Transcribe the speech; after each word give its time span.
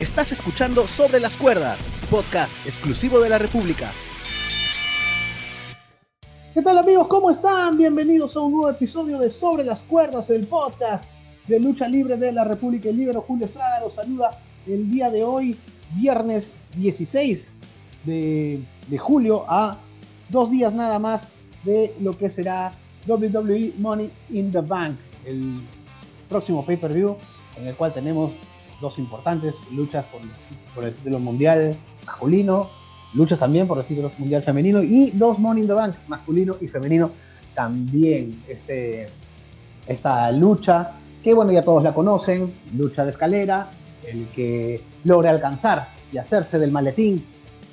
Estás 0.00 0.30
escuchando 0.30 0.86
Sobre 0.86 1.18
las 1.18 1.36
Cuerdas, 1.36 1.88
podcast 2.08 2.54
exclusivo 2.64 3.18
de 3.18 3.30
la 3.30 3.36
República. 3.36 3.90
¿Qué 6.54 6.62
tal 6.62 6.78
amigos? 6.78 7.08
¿Cómo 7.08 7.32
están? 7.32 7.76
Bienvenidos 7.76 8.36
a 8.36 8.42
un 8.42 8.52
nuevo 8.52 8.70
episodio 8.70 9.18
de 9.18 9.28
Sobre 9.28 9.64
las 9.64 9.82
Cuerdas, 9.82 10.30
el 10.30 10.46
podcast 10.46 11.04
de 11.48 11.58
lucha 11.58 11.88
libre 11.88 12.16
de 12.16 12.30
la 12.30 12.44
República. 12.44 12.90
El 12.90 12.96
libro 12.96 13.22
Julio 13.22 13.46
Estrada 13.46 13.80
los 13.80 13.94
saluda 13.94 14.38
el 14.68 14.88
día 14.88 15.10
de 15.10 15.24
hoy, 15.24 15.58
viernes 15.96 16.60
16 16.76 17.50
de, 18.04 18.62
de 18.86 18.98
julio, 18.98 19.46
a 19.48 19.78
dos 20.28 20.48
días 20.52 20.74
nada 20.74 21.00
más 21.00 21.26
de 21.64 21.92
lo 21.98 22.16
que 22.16 22.30
será 22.30 22.70
WWE 23.08 23.72
Money 23.78 24.12
in 24.30 24.52
the 24.52 24.60
Bank, 24.60 24.96
el 25.26 25.60
próximo 26.28 26.64
pay-per-view 26.64 27.16
en 27.56 27.66
el 27.66 27.74
cual 27.74 27.92
tenemos 27.92 28.30
dos 28.80 28.98
importantes 28.98 29.60
luchas 29.72 30.04
por, 30.74 30.84
el 30.84 30.94
título 30.94 31.18
mundial 31.18 31.76
masculino, 32.06 32.68
luchas 33.14 33.38
también 33.38 33.66
por 33.66 33.78
el 33.78 33.84
título 33.84 34.10
mundial 34.18 34.42
femenino 34.42 34.82
y 34.82 35.10
dos 35.10 35.38
Money 35.38 35.66
the 35.66 35.72
Bank 35.72 35.94
masculino 36.06 36.56
y 36.60 36.68
femenino 36.68 37.10
también. 37.54 38.42
Este, 38.48 39.08
esta 39.86 40.30
lucha, 40.30 40.92
que 41.24 41.34
bueno, 41.34 41.50
ya 41.50 41.62
todos 41.62 41.82
la 41.82 41.94
conocen, 41.94 42.52
lucha 42.76 43.04
de 43.04 43.10
escalera, 43.10 43.70
el 44.06 44.26
que 44.28 44.80
logre 45.04 45.28
alcanzar 45.28 45.88
y 46.12 46.18
hacerse 46.18 46.58
del 46.58 46.70
maletín 46.70 47.24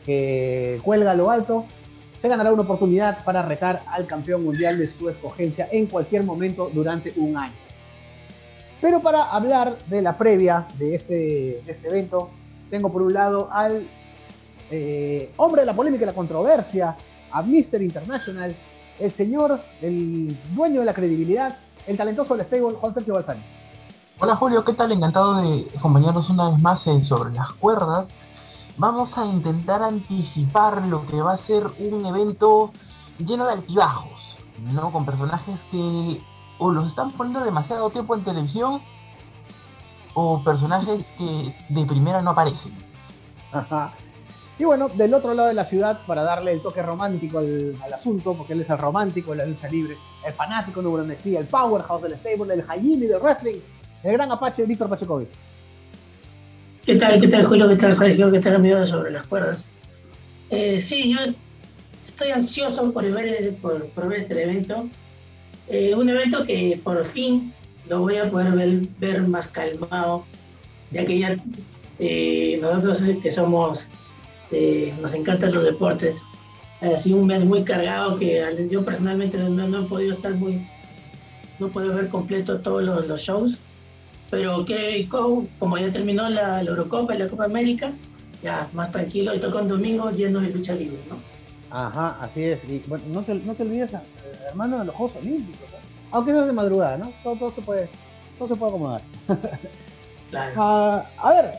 que 0.05 0.80
cuelga 0.84 1.12
a 1.12 1.16
lo 1.16 1.30
alto, 1.30 1.66
se 2.22 2.30
ganará 2.30 2.52
una 2.52 2.63
oportunidad 2.63 3.24
para 3.24 3.41
retar 3.41 3.84
al 3.88 4.05
campeón 4.05 4.44
mundial 4.44 4.77
de 4.77 4.88
su 4.88 5.10
escogencia 5.10 5.68
en 5.72 5.88
cualquier 5.88 6.24
momento 6.24 6.72
durante 6.74 7.13
un 7.18 7.38
año. 7.38 7.65
Pero 8.82 9.00
para 9.00 9.24
hablar 9.24 9.78
de 9.88 10.02
la 10.02 10.18
previa 10.18 10.68
de 10.78 10.96
este, 10.96 11.60
este 11.70 11.88
evento, 11.88 12.30
tengo 12.70 12.92
por 12.92 13.02
un 13.02 13.14
lado 13.14 13.50
al 13.52 13.88
eh, 14.72 15.32
hombre 15.38 15.62
de 15.62 15.66
la 15.68 15.76
polémica 15.76 16.04
y 16.04 16.08
la 16.08 16.14
controversia, 16.14 16.96
a 17.32 17.41
Mr. 17.41 17.82
International, 17.82 18.55
el 18.99 19.12
señor, 19.12 19.60
el 19.82 20.38
dueño 20.55 20.80
de 20.80 20.86
la 20.86 20.94
credibilidad, 20.94 21.58
el 21.86 21.98
talentoso 21.98 22.36
del 22.36 22.46
stable, 22.46 22.76
Juan 22.76 22.94
Sergio 22.94 23.14
Balsani. 23.14 23.41
Hola 24.20 24.36
Julio, 24.36 24.64
¿qué 24.64 24.74
tal? 24.74 24.92
Encantado 24.94 25.42
de 25.42 25.68
acompañarnos 25.77 26.30
una 26.30 26.49
vez 26.49 26.60
más 26.60 26.88
en 26.88 27.04
Sobre 27.04 27.34
las 27.34 27.52
Cuerdas. 27.52 28.10
Vamos 28.77 29.18
a 29.18 29.26
intentar 29.26 29.84
anticipar 29.84 30.84
lo 30.84 31.05
que 31.05 31.21
va 31.21 31.34
a 31.34 31.38
ser 31.38 31.66
un 31.80 32.05
evento 32.05 32.71
lleno 33.20 33.46
de 33.46 33.54
altibajos, 33.54 34.38
¿no? 34.74 34.92
Con 34.92 35.05
personajes 35.05 35.66
que 35.70 36.21
o 36.58 36.72
los 36.72 36.88
están 36.88 37.12
poniendo 37.12 37.44
demasiado 37.44 37.90
tiempo 37.90 38.16
en 38.16 38.24
televisión 38.24 38.82
o 40.14 40.42
personajes 40.44 41.14
que 41.18 41.54
de 41.70 41.86
primera 41.86 42.22
no 42.22 42.32
aparecen. 42.32 42.74
Ajá. 43.52 43.94
Y 44.58 44.64
bueno, 44.64 44.88
del 44.88 45.14
otro 45.14 45.34
lado 45.34 45.50
de 45.50 45.54
la 45.54 45.66
ciudad, 45.66 46.00
para 46.08 46.24
darle 46.24 46.54
el 46.54 46.62
toque 46.62 46.82
romántico 46.82 47.40
al, 47.40 47.94
asunto, 47.94 48.34
porque 48.36 48.54
él 48.54 48.62
es 48.62 48.70
el 48.70 48.78
romántico 48.78 49.32
de 49.32 49.38
la 49.38 49.46
lucha 49.46 49.68
libre, 49.68 49.98
el 50.26 50.34
fanático 50.34 50.82
número 50.82 51.04
NXT, 51.04 51.26
el 51.28 51.46
powerhouse 51.46 52.04
del 52.04 52.18
stable, 52.18 52.54
el 52.54 52.64
Hayini 52.68 53.06
del 53.06 53.20
wrestling, 53.20 53.58
el 54.04 54.14
gran 54.14 54.32
apache 54.32 54.66
Víctor 54.66 54.90
Pachecovic. 54.90 55.28
¿Qué 56.86 56.96
tal, 56.96 57.20
qué 57.20 57.28
tal 57.28 57.44
Julio, 57.44 57.68
qué 57.68 57.76
tal 57.76 57.94
Sergio, 57.94 58.32
qué 58.32 58.40
tal 58.40 58.56
amigo 58.56 58.86
Sobre 58.88 59.12
las 59.12 59.28
Cuerdas? 59.28 59.66
Eh, 60.52 60.80
sí, 60.80 61.14
yo 61.14 61.20
estoy 62.08 62.30
ansioso 62.30 62.94
por 62.94 63.04
ver, 63.12 63.56
por, 63.58 63.88
por 63.88 64.08
ver 64.08 64.20
este 64.20 64.42
evento. 64.42 64.88
Eh, 65.68 65.96
un 65.96 66.09
evento 66.09 66.44
que 66.44 66.80
por 66.84 67.03
fin 67.06 67.52
lo 67.90 68.02
voy 68.02 68.18
a 68.18 68.30
poder 68.30 68.88
ver, 69.00 69.28
más 69.28 69.47
calmado, 69.47 70.24
ya 70.91 71.06
que 71.06 71.19
ya 71.19 71.38
eh, 72.00 72.59
nosotros 72.62 73.02
que 73.22 73.31
somos, 73.31 73.88
eh, 74.52 74.94
nos 75.02 75.13
encantan 75.13 75.53
los 75.53 75.63
deportes, 75.63 76.22
ha 76.81 76.97
sido 76.97 77.18
un 77.18 77.28
mes 77.28 77.44
muy 77.44 77.63
cargado 77.63 78.16
que 78.16 78.68
yo 78.69 78.84
personalmente 78.84 79.38
no, 79.38 79.81
he 79.81 79.88
podido 79.88 80.13
estar 80.13 80.34
muy, 80.36 80.68
no 81.59 81.70
puedo 81.70 81.96
ver 81.96 82.09
completo 82.09 82.59
todos 82.59 82.84
los, 82.84 83.22
shows, 83.22 83.58
pero 84.30 84.66
que 84.66 85.08
como 85.09 85.78
ya 85.78 85.90
terminó 85.90 86.30
la, 86.30 86.62
Eurocopa 86.62 87.16
y 87.16 87.20
la 87.20 87.28
Copa 87.28 87.46
América, 87.46 87.92
ya 88.44 88.70
más 88.74 88.92
tranquilo 88.92 89.34
y 89.34 89.40
toca 89.40 89.62
un 89.62 89.68
domingo 89.68 90.12
lleno 90.12 90.42
de 90.42 90.50
lucha 90.50 90.76
libre. 90.76 91.00
Ajá, 91.75 92.18
así 92.22 92.41
es. 92.41 92.63
Y 92.63 92.81
bueno, 92.88 93.03
no 93.09 93.22
te, 93.22 93.36
no 93.36 93.53
te 93.53 93.63
olvides 93.63 93.91
hermano 94.47 94.80
de 94.80 94.86
los 94.86 94.96
Juegos 94.96 95.18
Olímpicos. 95.18 95.68
Aunque 96.12 96.31
no 96.31 96.41
es 96.41 96.47
de 96.47 96.53
madrugada, 96.53 96.97
¿no? 96.97 97.12
Todo, 97.22 97.52
se, 97.52 97.62
puede, 97.62 97.90
todo 98.40 98.47
se 98.47 98.56
puede 98.56 98.72
acomodar. 98.72 99.02
Ah, 100.58 101.06
a 101.18 101.30
ver, 101.31 101.52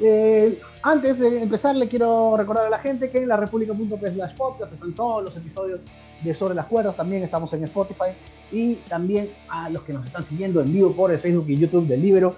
eh, 0.00 0.58
antes 0.82 1.18
de 1.18 1.42
empezar, 1.42 1.76
le 1.76 1.88
quiero 1.88 2.36
recordar 2.38 2.64
a 2.64 2.70
la 2.70 2.78
gente 2.78 3.10
que 3.10 3.18
en 3.18 3.28
la 3.28 3.46
slash 3.46 4.34
podcast 4.34 4.72
están 4.72 4.94
todos 4.94 5.24
los 5.24 5.36
episodios 5.36 5.80
de 6.22 6.34
Sobre 6.34 6.54
las 6.54 6.66
Cuerdas. 6.66 6.96
También 6.96 7.22
estamos 7.22 7.52
en 7.52 7.64
Spotify 7.64 8.12
y 8.50 8.76
también 8.88 9.28
a 9.50 9.68
los 9.68 9.82
que 9.82 9.92
nos 9.92 10.06
están 10.06 10.24
siguiendo 10.24 10.62
en 10.62 10.72
vivo 10.72 10.92
por 10.92 11.10
el 11.10 11.18
Facebook 11.18 11.46
y 11.48 11.58
YouTube 11.58 11.86
del 11.86 12.00
Libro. 12.00 12.36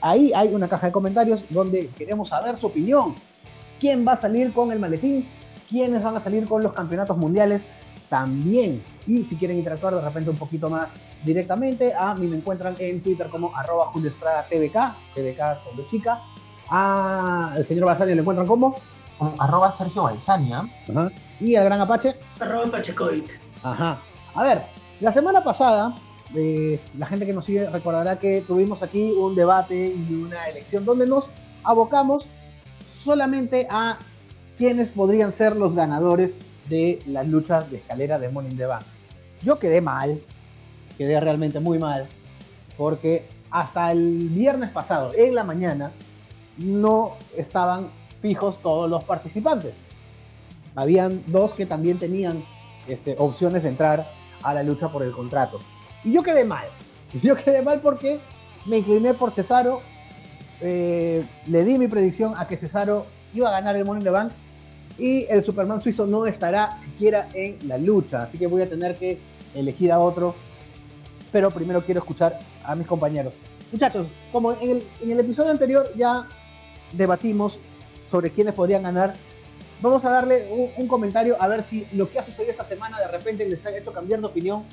Ahí 0.00 0.30
hay 0.36 0.54
una 0.54 0.68
caja 0.68 0.88
de 0.88 0.92
comentarios 0.92 1.44
donde 1.48 1.88
queremos 1.98 2.28
saber 2.28 2.56
su 2.56 2.66
opinión. 2.66 3.14
¿Quién 3.80 4.06
va 4.06 4.12
a 4.12 4.16
salir 4.16 4.52
con 4.52 4.70
el 4.70 4.78
maletín? 4.78 5.26
¿Quiénes 5.68 6.02
van 6.02 6.16
a 6.16 6.20
salir 6.20 6.46
con 6.46 6.62
los 6.62 6.72
campeonatos 6.72 7.16
mundiales? 7.16 7.62
también. 8.08 8.82
Y 9.06 9.22
si 9.24 9.36
quieren 9.36 9.58
interactuar 9.58 9.94
de 9.94 10.00
repente 10.00 10.30
un 10.30 10.36
poquito 10.36 10.68
más 10.68 10.96
directamente, 11.24 11.94
a 11.94 12.14
mí 12.14 12.26
me 12.26 12.36
encuentran 12.36 12.74
en 12.78 13.02
Twitter 13.02 13.28
como 13.28 13.54
arroba 13.56 13.86
Julio 13.86 14.10
Estrada 14.10 14.46
TVK, 14.48 14.94
TVK 15.14 15.64
con 15.64 15.76
de 15.76 15.86
chica. 15.90 16.20
A 16.70 17.54
el 17.56 17.64
señor 17.64 17.86
Balsania 17.86 18.14
le 18.14 18.20
encuentran 18.20 18.46
como 18.46 18.76
arroba 19.38 19.72
Sergio 19.72 20.02
Balsania. 20.02 20.68
Y 21.40 21.54
al 21.54 21.64
gran 21.64 21.80
Apache. 21.80 22.14
Arroba 22.40 22.70
Pachecovic. 22.70 23.40
Ajá. 23.62 23.98
A 24.34 24.42
ver, 24.42 24.62
la 25.00 25.12
semana 25.12 25.42
pasada, 25.42 25.94
eh, 26.34 26.80
la 26.96 27.06
gente 27.06 27.26
que 27.26 27.32
nos 27.32 27.46
sigue 27.46 27.68
recordará 27.70 28.18
que 28.18 28.42
tuvimos 28.46 28.82
aquí 28.82 29.12
un 29.12 29.34
debate 29.34 29.94
y 29.96 30.14
una 30.14 30.46
elección 30.48 30.84
donde 30.84 31.06
nos 31.06 31.26
abocamos 31.64 32.26
solamente 32.88 33.66
a 33.70 33.98
quiénes 34.58 34.90
podrían 34.90 35.30
ser 35.30 35.56
los 35.56 35.76
ganadores 35.76 36.40
de 36.68 37.00
las 37.06 37.26
luchas 37.26 37.70
de 37.70 37.78
escalera 37.78 38.18
de 38.18 38.26
in 38.28 38.56
the 38.56 38.66
Bank. 38.66 38.82
Yo 39.42 39.58
quedé 39.60 39.80
mal, 39.80 40.20
quedé 40.98 41.18
realmente 41.20 41.60
muy 41.60 41.78
mal, 41.78 42.08
porque 42.76 43.24
hasta 43.50 43.92
el 43.92 44.28
viernes 44.30 44.70
pasado, 44.70 45.12
en 45.14 45.36
la 45.36 45.44
mañana, 45.44 45.92
no 46.58 47.14
estaban 47.36 47.88
fijos 48.20 48.60
todos 48.60 48.90
los 48.90 49.04
participantes. 49.04 49.74
Habían 50.74 51.22
dos 51.28 51.52
que 51.52 51.64
también 51.64 51.98
tenían 51.98 52.42
este, 52.88 53.14
opciones 53.18 53.62
de 53.62 53.70
entrar 53.70 54.06
a 54.42 54.54
la 54.54 54.64
lucha 54.64 54.88
por 54.90 55.04
el 55.04 55.12
contrato. 55.12 55.60
Y 56.02 56.12
yo 56.12 56.22
quedé 56.22 56.44
mal. 56.44 56.66
Yo 57.22 57.36
quedé 57.36 57.62
mal 57.62 57.80
porque 57.80 58.20
me 58.66 58.78
incliné 58.78 59.14
por 59.14 59.32
Cesaro. 59.32 59.80
Eh, 60.60 61.24
le 61.46 61.64
di 61.64 61.78
mi 61.78 61.88
predicción 61.88 62.34
a 62.36 62.46
que 62.46 62.58
Cesaro 62.58 63.06
iba 63.32 63.48
a 63.48 63.52
ganar 63.52 63.76
el 63.76 63.86
Money 63.86 64.00
in 64.00 64.04
the 64.04 64.10
Bank 64.10 64.32
y 64.98 65.26
el 65.30 65.42
Superman 65.42 65.80
suizo 65.80 66.06
no 66.06 66.26
estará 66.26 66.80
siquiera 66.82 67.28
en 67.32 67.56
la 67.68 67.78
lucha, 67.78 68.22
así 68.22 68.36
que 68.36 68.46
voy 68.46 68.62
a 68.62 68.68
tener 68.68 68.96
que 68.96 69.18
elegir 69.54 69.92
a 69.92 70.00
otro, 70.00 70.34
pero 71.30 71.50
primero 71.50 71.82
quiero 71.82 72.00
escuchar 72.00 72.38
a 72.64 72.74
mis 72.74 72.86
compañeros. 72.86 73.32
Muchachos, 73.70 74.08
como 74.32 74.52
en 74.52 74.82
el, 75.02 75.20
episodio 75.20 75.50
anterior 75.50 75.90
ya 75.94 76.26
debatimos 76.92 77.60
sobre 78.06 78.30
quiénes 78.30 78.54
podrían 78.54 78.82
ganar, 78.82 79.14
vamos 79.80 80.04
a 80.04 80.10
darle 80.10 80.48
un, 80.76 80.88
comentario 80.88 81.36
a 81.40 81.46
ver 81.46 81.62
si 81.62 81.86
lo 81.92 82.10
que 82.10 82.18
ha 82.18 82.22
sucedido 82.22 82.50
esta 82.50 82.64
semana 82.64 82.98
de 82.98 83.08
repente 83.08 83.48
les 83.48 83.64
ha 83.64 83.76
hecho 83.76 83.92
cambiar 83.92 84.20
de 84.20 84.26
opinión 84.26 84.64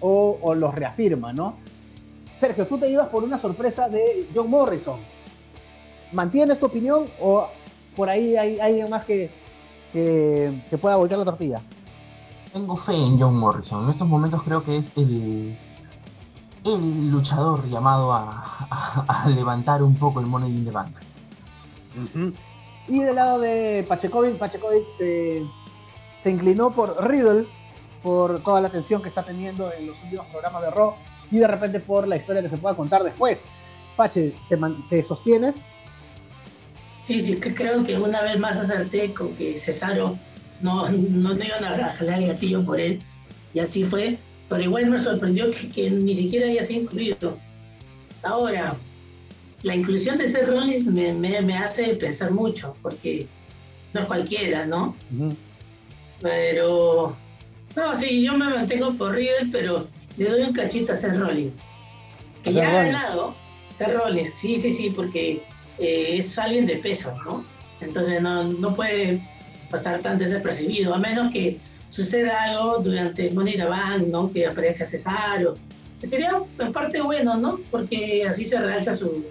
o, 0.00 0.38
o 0.40 0.54
los 0.54 0.74
reafirma, 0.74 1.32
¿no? 1.32 1.56
Sergio, 2.34 2.66
tú 2.66 2.78
te 2.78 2.88
ibas 2.88 3.08
por 3.08 3.22
una 3.22 3.38
sorpresa 3.38 3.88
de 3.88 4.26
John 4.34 4.50
Morrison. 4.50 4.98
¿Mantienes 6.12 6.58
tu 6.58 6.66
opinión 6.66 7.06
o 7.20 7.48
por 7.94 8.08
ahí 8.08 8.36
hay 8.36 8.58
alguien 8.60 8.88
más 8.90 9.04
que, 9.04 9.30
que, 9.94 10.78
pueda 10.80 10.96
voltear 10.96 11.20
la 11.20 11.24
tortilla. 11.24 11.62
Tengo 12.52 12.76
fe 12.76 12.94
en 12.94 13.18
John 13.18 13.36
Morrison. 13.36 13.84
En 13.84 13.90
estos 13.90 14.06
momentos 14.06 14.42
creo 14.42 14.62
que 14.62 14.76
es 14.76 14.92
el, 14.96 15.56
el 16.64 17.10
luchador 17.10 17.66
llamado 17.68 18.12
a, 18.12 19.24
levantar 19.28 19.82
un 19.82 19.96
poco 19.96 20.20
el 20.20 20.26
Money 20.26 20.50
in 20.50 20.64
the 20.64 20.70
Bank. 20.70 20.94
Y 22.88 23.00
del 23.00 23.14
lado 23.14 23.38
de 23.38 23.84
Pachecovic, 23.88 24.36
Pachecovic 24.36 24.92
se, 24.92 25.42
se 26.18 26.30
inclinó 26.30 26.70
por 26.70 27.02
Riddle, 27.08 27.46
por 28.02 28.40
toda 28.40 28.60
la 28.60 28.68
atención 28.68 29.00
que 29.00 29.08
está 29.08 29.22
teniendo 29.22 29.72
en 29.72 29.86
los 29.86 29.96
últimos 30.02 30.26
programas 30.26 30.62
de 30.62 30.70
Raw 30.70 30.94
y 31.30 31.38
de 31.38 31.46
repente 31.46 31.80
por 31.80 32.06
la 32.06 32.16
historia 32.16 32.42
que 32.42 32.50
se 32.50 32.58
pueda 32.58 32.76
contar 32.76 33.02
después. 33.02 33.42
Pache, 33.96 34.34
¿te, 34.48 34.58
te 34.90 35.02
sostienes? 35.02 35.64
Sí, 37.04 37.20
sí, 37.20 37.36
creo 37.36 37.84
que 37.84 37.98
una 37.98 38.22
vez 38.22 38.38
más 38.38 38.56
acerté 38.56 39.12
con 39.12 39.34
que 39.36 39.58
Cesaro 39.58 40.18
no, 40.62 40.88
no, 40.90 41.34
no 41.34 41.44
iban 41.44 41.64
a 41.64 41.90
jalar 41.90 42.20
el 42.20 42.28
gatillo 42.28 42.64
por 42.64 42.80
él. 42.80 43.00
Y 43.52 43.60
así 43.60 43.84
fue. 43.84 44.18
Pero 44.48 44.62
igual 44.62 44.86
me 44.86 44.98
sorprendió 44.98 45.50
que, 45.50 45.90
ni 45.90 46.14
siquiera 46.14 46.46
haya 46.46 46.64
sido 46.64 46.82
incluido. 46.82 47.38
Ahora, 48.22 48.76
la 49.62 49.74
inclusión 49.74 50.18
de 50.18 50.28
Seth 50.28 50.48
Rollins 50.48 50.86
me, 50.86 51.12
me, 51.12 51.56
hace 51.56 51.94
pensar 51.94 52.30
mucho, 52.30 52.76
porque 52.82 53.26
no 53.92 54.00
es 54.00 54.06
cualquiera, 54.06 54.66
¿no? 54.66 54.94
Pero, 56.20 57.16
no, 57.76 57.96
sí, 57.96 58.22
yo 58.22 58.32
me 58.34 58.50
mantengo 58.50 58.92
por 58.94 59.14
Riddle, 59.14 59.48
pero 59.50 59.86
le 60.16 60.26
doy 60.26 60.42
un 60.42 60.52
cachito 60.52 60.92
a 60.92 60.96
Seth 60.96 61.16
Rollins. 61.16 61.60
Que 62.42 62.52
ya 62.52 62.68
ha 62.68 62.84
ganado, 62.84 63.34
Seth 63.76 63.94
Rollins, 63.94 64.30
sí, 64.34 64.58
sí, 64.58 64.72
sí, 64.72 64.90
porque 64.90 65.42
eh, 65.78 66.16
es 66.18 66.38
alguien 66.38 66.66
de 66.66 66.76
peso, 66.76 67.14
¿no? 67.24 67.44
Entonces 67.80 68.20
no, 68.22 68.44
no 68.44 68.74
puede 68.74 69.20
pasar 69.70 70.00
tan 70.00 70.18
desapercibido, 70.18 70.94
a 70.94 70.98
menos 70.98 71.32
que 71.32 71.58
suceda 71.90 72.42
algo 72.44 72.78
durante 72.78 73.30
Money 73.30 73.56
Bank, 73.56 74.06
¿no? 74.08 74.30
Que 74.32 74.46
aparezca 74.46 74.84
Cesaro. 74.84 75.54
Sería 76.02 76.32
en 76.58 76.72
parte 76.72 77.00
bueno, 77.00 77.36
¿no? 77.36 77.58
Porque 77.70 78.24
así 78.28 78.44
se 78.44 78.58
realza 78.58 78.94
su, 78.94 79.24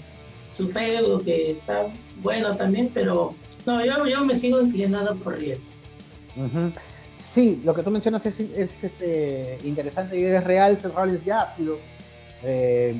su 0.57 0.69
feudo, 0.69 1.19
que 1.19 1.51
está 1.51 1.87
bueno 2.21 2.55
también, 2.55 2.89
pero 2.93 3.35
no, 3.65 3.85
yo, 3.85 4.07
yo 4.07 4.25
me 4.25 4.35
sigo 4.35 4.61
inclinando 4.61 5.15
por 5.15 5.37
Riel. 5.37 5.59
Sí, 7.15 7.61
lo 7.63 7.73
que 7.73 7.83
tú 7.83 7.91
mencionas 7.91 8.25
es, 8.25 8.39
es 8.39 8.83
este, 8.83 9.57
interesante 9.63 10.19
y 10.19 10.23
es 10.23 10.43
real. 10.43 10.77
Seth 10.77 10.95
Rollins 10.95 11.23
ya 11.23 11.41
ha 11.41 11.55
sido 11.55 11.77
eh, 12.43 12.99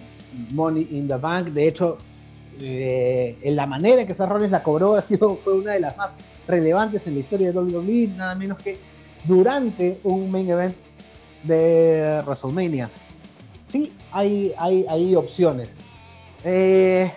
Money 0.51 0.87
in 0.91 1.07
the 1.07 1.15
Bank. 1.15 1.47
De 1.47 1.67
hecho, 1.67 1.97
eh, 2.59 3.37
en 3.41 3.55
la 3.55 3.65
manera 3.65 4.01
en 4.01 4.07
que 4.07 4.13
Seth 4.13 4.29
Rollins 4.29 4.51
la 4.51 4.63
cobró 4.63 4.95
ha 4.95 5.01
sido, 5.01 5.35
fue 5.43 5.53
una 5.53 5.73
de 5.73 5.79
las 5.79 5.97
más 5.97 6.15
relevantes 6.47 7.07
en 7.07 7.15
la 7.15 7.19
historia 7.19 7.51
de 7.51 7.59
WWE, 7.59 8.09
nada 8.15 8.35
menos 8.35 8.57
que 8.57 8.77
durante 9.25 9.99
un 10.03 10.29
main 10.31 10.49
event 10.49 10.75
de 11.43 12.21
WrestleMania. 12.25 12.89
Sí, 13.65 13.93
hay, 14.11 14.53
hay, 14.57 14.85
hay 14.89 15.15
opciones. 15.15 15.69
Eh, 16.43 17.11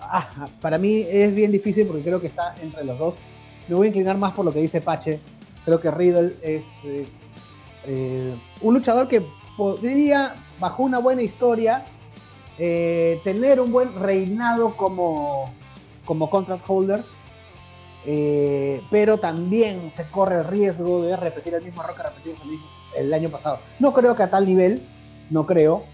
ah, 0.00 0.48
para 0.60 0.78
mí 0.78 1.06
es 1.08 1.34
bien 1.34 1.52
difícil 1.52 1.86
porque 1.86 2.02
creo 2.02 2.20
que 2.20 2.26
está 2.26 2.54
entre 2.62 2.84
los 2.84 2.98
dos. 2.98 3.14
Me 3.68 3.74
voy 3.74 3.86
a 3.86 3.88
inclinar 3.88 4.16
más 4.16 4.32
por 4.32 4.44
lo 4.44 4.52
que 4.52 4.60
dice 4.60 4.80
Pache. 4.80 5.20
Creo 5.64 5.80
que 5.80 5.90
Riddle 5.90 6.34
es 6.42 6.64
eh, 7.86 8.34
un 8.60 8.74
luchador 8.74 9.08
que 9.08 9.22
podría, 9.56 10.34
bajo 10.58 10.82
una 10.82 10.98
buena 10.98 11.22
historia, 11.22 11.84
tener 13.24 13.60
un 13.60 13.72
buen 13.72 13.94
reinado 13.98 14.76
como, 14.76 15.50
como 16.04 16.28
contract 16.28 16.64
holder 16.66 17.02
eh, 18.06 18.80
pero 18.90 19.18
también 19.18 19.90
se 19.94 20.04
corre 20.10 20.38
el 20.38 20.44
riesgo 20.44 21.02
de 21.02 21.16
repetir 21.16 21.54
el 21.54 21.62
mismo 21.62 21.82
error 21.82 21.96
que 21.96 22.02
repetimos 22.02 22.40
el, 22.96 23.12
año 23.12 23.28
pasado. 23.28 23.58
No 23.78 23.92
creo 23.92 24.14
que 24.14 24.22
a 24.22 24.30
tal 24.30 24.46
nivel, 24.46 24.82
no 25.28 25.46
creo, 25.46 25.84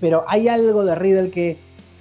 pero 0.00 0.24
hay 0.28 0.48
algo 0.48 0.84
de 0.84 0.94
Riddle 0.94 1.30
que 1.30 1.56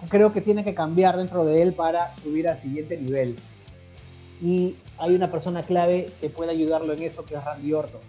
creo 0.09 0.33
que 0.33 0.41
tiene 0.41 0.63
que 0.63 0.75
cambiar 0.75 1.17
dentro 1.17 1.45
de 1.45 1.63
él 1.63 1.73
para 1.73 2.15
subir 2.17 2.47
al 2.47 2.57
siguiente 2.57 2.97
nivel. 2.97 3.35
Y 4.39 4.75
hay 4.99 5.15
una 5.15 5.31
persona 5.31 5.63
clave 5.63 6.11
que 6.21 6.29
puede 6.29 6.51
ayudarlo 6.51 6.93
en 6.93 7.01
eso, 7.01 7.25
que 7.25 7.35
es 7.35 7.43
Randy 7.43 7.73
Orton. 7.73 8.01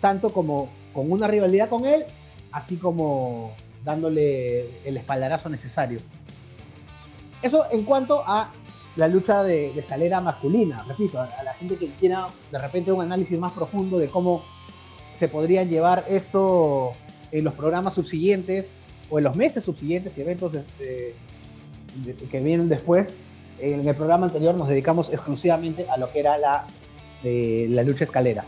Tanto 0.00 0.32
como 0.32 0.70
con 0.94 1.12
una 1.12 1.26
rivalidad 1.26 1.68
con 1.68 1.84
él, 1.84 2.06
así 2.50 2.76
como 2.76 3.52
dándole 3.88 4.66
el 4.86 4.98
espaldarazo 4.98 5.48
necesario. 5.48 5.98
Eso 7.40 7.64
en 7.72 7.84
cuanto 7.84 8.22
a 8.26 8.52
la 8.96 9.08
lucha 9.08 9.42
de, 9.42 9.78
escalera 9.78 10.20
masculina. 10.20 10.84
Repito, 10.86 11.18
a, 11.18 11.42
la 11.42 11.54
gente 11.54 11.76
que 11.76 11.88
quiera 11.92 12.28
de 12.52 12.58
repente 12.58 12.92
un 12.92 13.00
análisis 13.00 13.38
más 13.38 13.52
profundo 13.52 13.98
de 13.98 14.08
cómo 14.08 14.44
se 15.14 15.28
podría 15.28 15.62
llevar 15.62 16.04
esto 16.06 16.92
en 17.32 17.44
los 17.44 17.54
programas 17.54 17.94
subsiguientes 17.94 18.74
o 19.08 19.18
en 19.18 19.24
los 19.24 19.36
meses 19.36 19.64
subsiguientes 19.64 20.18
y 20.18 20.20
eventos 20.20 20.52
que 20.78 22.40
vienen 22.40 22.68
después. 22.68 23.14
En 23.58 23.88
el 23.88 23.94
programa 23.94 24.26
anterior 24.26 24.54
nos 24.54 24.68
dedicamos 24.68 25.08
exclusivamente 25.10 25.86
a 25.88 25.96
lo 25.96 26.10
que 26.12 26.20
era 26.20 26.36
la, 26.36 26.66
la 27.22 27.82
lucha 27.84 28.04
escalera. 28.04 28.44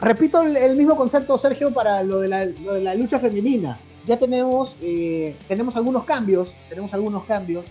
Repito 0.00 0.42
el, 0.42 0.76
mismo 0.76 0.94
concepto, 0.94 1.38
Sergio, 1.38 1.72
para 1.72 2.02
lo 2.02 2.20
de 2.20 2.28
la, 2.28 2.94
lucha 2.94 3.18
femenina. 3.18 3.78
Ya 4.06 4.16
tenemos, 4.16 4.76
eh, 4.82 5.34
tenemos 5.48 5.74
algunos 5.76 6.04
cambios, 6.04 6.54
tenemos 6.68 6.94
algunos 6.94 7.24
cambios 7.24 7.64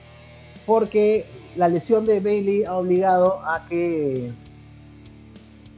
porque 0.65 1.25
la 1.55 1.69
lesión 1.69 2.05
de 2.05 2.19
Bailey 2.19 2.65
ha 2.65 2.75
obligado 2.75 3.39
a 3.45 3.65
que 3.67 4.31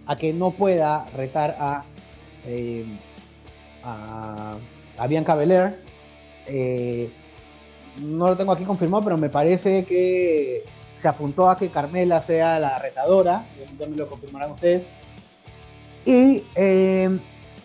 a 0.08 0.16
que 0.16 0.34
no 0.34 0.52
pueda 0.52 1.06
retar 1.16 1.56
a, 1.60 1.84
eh, 2.46 2.86
a, 3.84 4.58
Bianca 5.08 5.36
Belair. 5.36 5.76
Eh, 6.48 7.10
no 8.02 8.30
lo 8.30 8.38
tengo 8.38 8.54
aquí 8.54 8.64
confirmado, 8.64 9.04
pero 9.04 9.18
me 9.18 9.30
parece 9.30 9.84
que 9.84 10.64
se 10.96 11.08
apuntó 11.08 11.50
a 11.50 11.58
que 11.58 11.70
Carmela 11.70 12.22
sea 12.22 12.58
la 12.58 12.80
retadora, 12.80 13.44
ya 13.78 13.86
me 13.86 13.98
lo 13.98 14.08
confirmarán 14.08 14.52
ustedes. 14.52 14.84
Y 16.06 16.42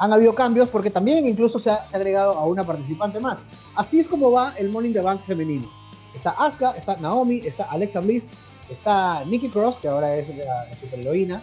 han 0.02 0.12
habido 0.12 0.34
cambios 0.34 0.68
porque 0.68 0.90
también 0.90 1.28
incluso 1.28 1.60
se 1.60 1.70
ha, 1.70 1.86
agregado 1.92 2.32
a 2.32 2.44
una 2.44 2.64
participante 2.64 3.20
más. 3.20 3.44
Así 3.76 4.00
es 4.00 4.08
como 4.08 4.32
va 4.32 4.52
el 4.58 4.68
Morning 4.68 4.92
the 4.92 5.00
Bank 5.00 5.20
femenino. 5.24 5.70
Está 6.12 6.30
Asuka, 6.30 6.72
está 6.72 6.96
Naomi, 6.96 7.40
está 7.44 7.70
Alexa 7.70 8.00
Bliss, 8.00 8.28
está 8.68 9.24
Nikki 9.26 9.48
Cross, 9.48 9.78
que 9.78 9.86
ahora 9.86 10.16
es 10.16 10.26
la, 10.36 10.66
superheroína, 10.74 11.40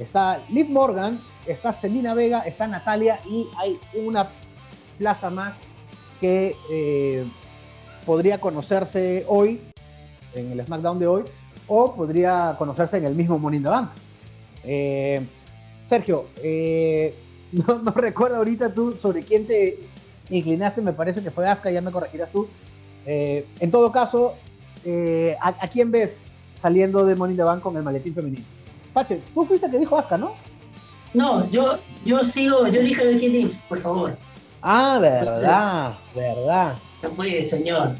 está 0.00 0.40
Liv 0.48 0.68
Morgan, 0.68 1.20
está 1.46 1.72
Selina 1.72 2.12
Vega, 2.14 2.40
está 2.40 2.66
Natalia 2.66 3.20
y 3.24 3.46
hay 3.56 3.78
una 3.94 4.28
plaza 4.98 5.30
más 5.30 5.58
que 6.20 6.56
eh, 6.72 7.24
podría 8.04 8.40
conocerse 8.40 9.24
hoy, 9.28 9.60
en 10.34 10.50
el 10.50 10.66
SmackDown 10.66 10.98
de 10.98 11.06
hoy, 11.06 11.22
o 11.68 11.94
podría 11.94 12.56
conocerse 12.58 12.96
en 12.96 13.04
el 13.04 13.14
mismo 13.14 13.38
in 13.52 13.62
the 13.62 13.68
Bank. 13.68 13.90
Eh, 14.64 15.24
Sergio, 15.84 16.26
eh, 16.42 17.14
no, 17.66 17.78
no, 17.78 17.90
recuerdo 17.92 18.36
ahorita 18.36 18.72
tú 18.72 18.96
sobre 18.98 19.22
quién 19.22 19.46
te 19.46 19.78
inclinaste, 20.30 20.80
me 20.80 20.92
parece 20.92 21.22
que 21.22 21.30
fue 21.30 21.48
Asuka, 21.48 21.70
ya 21.70 21.80
me 21.80 21.92
corregirás 21.92 22.30
tú. 22.30 22.48
Eh, 23.06 23.46
en 23.60 23.70
todo 23.70 23.92
caso, 23.92 24.34
eh, 24.84 25.36
¿a, 25.40 25.68
quién 25.68 25.90
ves 25.90 26.20
saliendo 26.54 27.04
de 27.04 27.14
Money 27.14 27.34
in 27.34 27.38
the 27.38 27.44
Bank 27.44 27.62
con 27.62 27.76
el 27.76 27.82
maletín 27.82 28.14
femenino? 28.14 28.44
Pache, 28.92 29.20
tú 29.34 29.44
fuiste 29.44 29.66
el 29.66 29.72
que 29.72 29.78
dijo 29.78 29.98
Asuka, 29.98 30.18
¿no? 30.18 30.32
No, 31.14 31.48
yo, 31.50 31.78
yo 32.04 32.24
sigo, 32.24 32.66
yo 32.68 32.80
dije 32.80 33.04
Becky 33.04 33.28
Lynch, 33.28 33.58
por 33.68 33.78
favor. 33.78 34.16
Ah, 34.62 34.98
verdad, 35.00 35.94
verdad. 36.14 36.74
No 37.02 37.10
fue, 37.10 37.42
señor. 37.42 37.96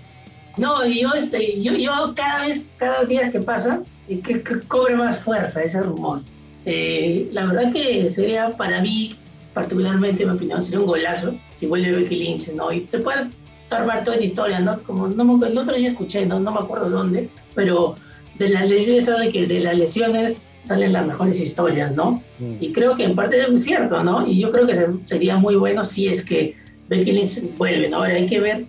No, 0.57 0.87
yo, 0.87 1.13
este, 1.15 1.61
yo, 1.63 1.73
yo 1.75 2.13
cada 2.15 2.47
vez, 2.47 2.71
cada 2.77 3.05
día 3.05 3.31
que 3.31 3.41
pasa, 3.41 3.83
que, 4.07 4.21
que 4.21 4.61
cobre 4.69 4.95
más 4.95 5.19
fuerza 5.19 5.63
ese 5.63 5.81
rumor. 5.81 6.23
Eh, 6.65 7.29
la 7.33 7.47
verdad 7.47 7.73
que 7.73 8.09
sería 8.11 8.57
para 8.57 8.81
mí, 8.81 9.17
particularmente, 9.55 10.23
en 10.23 10.31
mi 10.31 10.35
opinión, 10.37 10.63
sería 10.63 10.81
un 10.81 10.87
golazo 10.87 11.35
si 11.57 11.67
vuelve 11.67 11.93
Becky 11.93 12.17
Lynch, 12.17 12.53
¿no? 12.53 12.73
Y 12.73 12.87
se 12.89 12.99
puede 12.99 13.29
armar 13.71 14.05
toda 14.05 14.17
la 14.17 14.25
historia, 14.25 14.61
¿no? 14.61 14.83
Como 14.83 15.09
no 15.09 15.47
el 15.47 15.59
otro 15.59 15.75
día 15.75 15.91
escuché, 15.91 16.27
no, 16.27 16.41
no 16.41 16.53
me 16.53 16.61
acuerdo 16.61 16.91
dónde, 16.91 17.29
pero 17.55 17.95
de 18.39 18.49
las 18.49 18.69
de 18.69 19.31
que 19.33 19.47
de 19.47 19.61
las 19.61 19.77
lesiones 19.77 20.43
salen 20.63 20.93
las 20.93 21.07
mejores 21.07 21.41
historias, 21.41 21.93
¿no? 21.95 22.23
Mm. 22.39 22.57
Y 22.61 22.73
creo 22.73 22.95
que 22.95 23.05
en 23.05 23.15
parte 23.15 23.41
es 23.41 23.65
cierto, 23.65 24.03
¿no? 24.03 24.27
Y 24.27 24.41
yo 24.41 24.51
creo 24.53 24.67
que 24.67 24.77
sería 25.05 25.37
muy 25.37 25.57
bueno 25.57 25.85
si 25.85 26.09
es 26.09 26.25
que 26.25 26.55
Becky 26.89 27.13
Lynch 27.13 27.57
vuelve, 27.57 27.89
¿no? 27.89 27.99
Ahora 27.99 28.15
hay 28.15 28.27
que 28.27 28.41
ver 28.41 28.65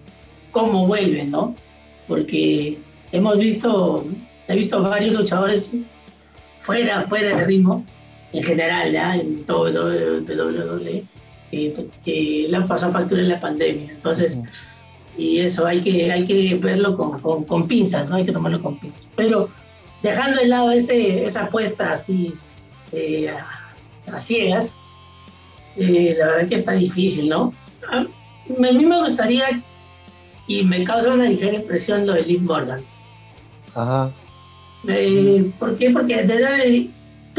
cómo 0.51 0.87
vuelve, 0.87 1.25
¿no? 1.25 1.55
Porque 2.07 2.77
hemos 3.11 3.37
visto, 3.37 4.05
he 4.47 4.55
visto 4.55 4.81
varios 4.81 5.15
luchadores 5.15 5.71
fuera, 6.59 7.03
fuera 7.03 7.37
de 7.37 7.45
ritmo, 7.45 7.85
en 8.33 8.43
general, 8.43 8.91
¿ya? 8.91 9.15
En 9.15 9.45
todo 9.45 9.89
WWE, 9.89 11.03
que, 11.51 12.47
le 12.49 12.57
han 12.57 12.67
pasado 12.67 12.91
factura 12.91 13.21
en 13.21 13.29
la 13.29 13.39
pandemia. 13.39 13.91
Entonces, 13.91 14.37
y 15.17 15.39
eso 15.39 15.65
hay 15.67 15.81
que, 15.81 16.11
hay 16.11 16.25
que 16.25 16.55
verlo 16.55 16.97
con, 16.97 17.43
con, 17.43 17.67
pinzas, 17.67 18.09
¿no? 18.09 18.15
Hay 18.15 18.25
que 18.25 18.31
tomarlo 18.31 18.61
con 18.61 18.79
pinzas. 18.79 19.07
Pero 19.15 19.49
dejando 20.01 20.39
de 20.39 20.47
lado 20.47 20.71
ese, 20.71 21.23
esa 21.23 21.43
apuesta 21.43 21.93
así 21.93 22.33
eh, 22.91 23.29
a, 23.29 24.19
ciegas, 24.19 24.75
eh, 25.77 26.15
la 26.17 26.27
verdad 26.27 26.47
que 26.47 26.55
está 26.55 26.71
difícil, 26.73 27.29
¿no? 27.29 27.53
A, 27.89 28.01
mí 28.01 28.85
me 28.85 28.99
gustaría 28.99 29.61
y 30.47 30.63
me 30.63 30.83
causa 30.83 31.13
una 31.13 31.29
ligera 31.29 31.53
impresión 31.53 32.05
lo 32.07 32.13
de 32.13 32.23
Liv 32.23 32.41
Morgan. 32.41 32.81
Ajá. 33.75 34.11
Eh, 34.87 35.51
¿Por 35.59 35.75
qué? 35.75 35.91
Porque 35.91 36.23
desde 36.23 36.89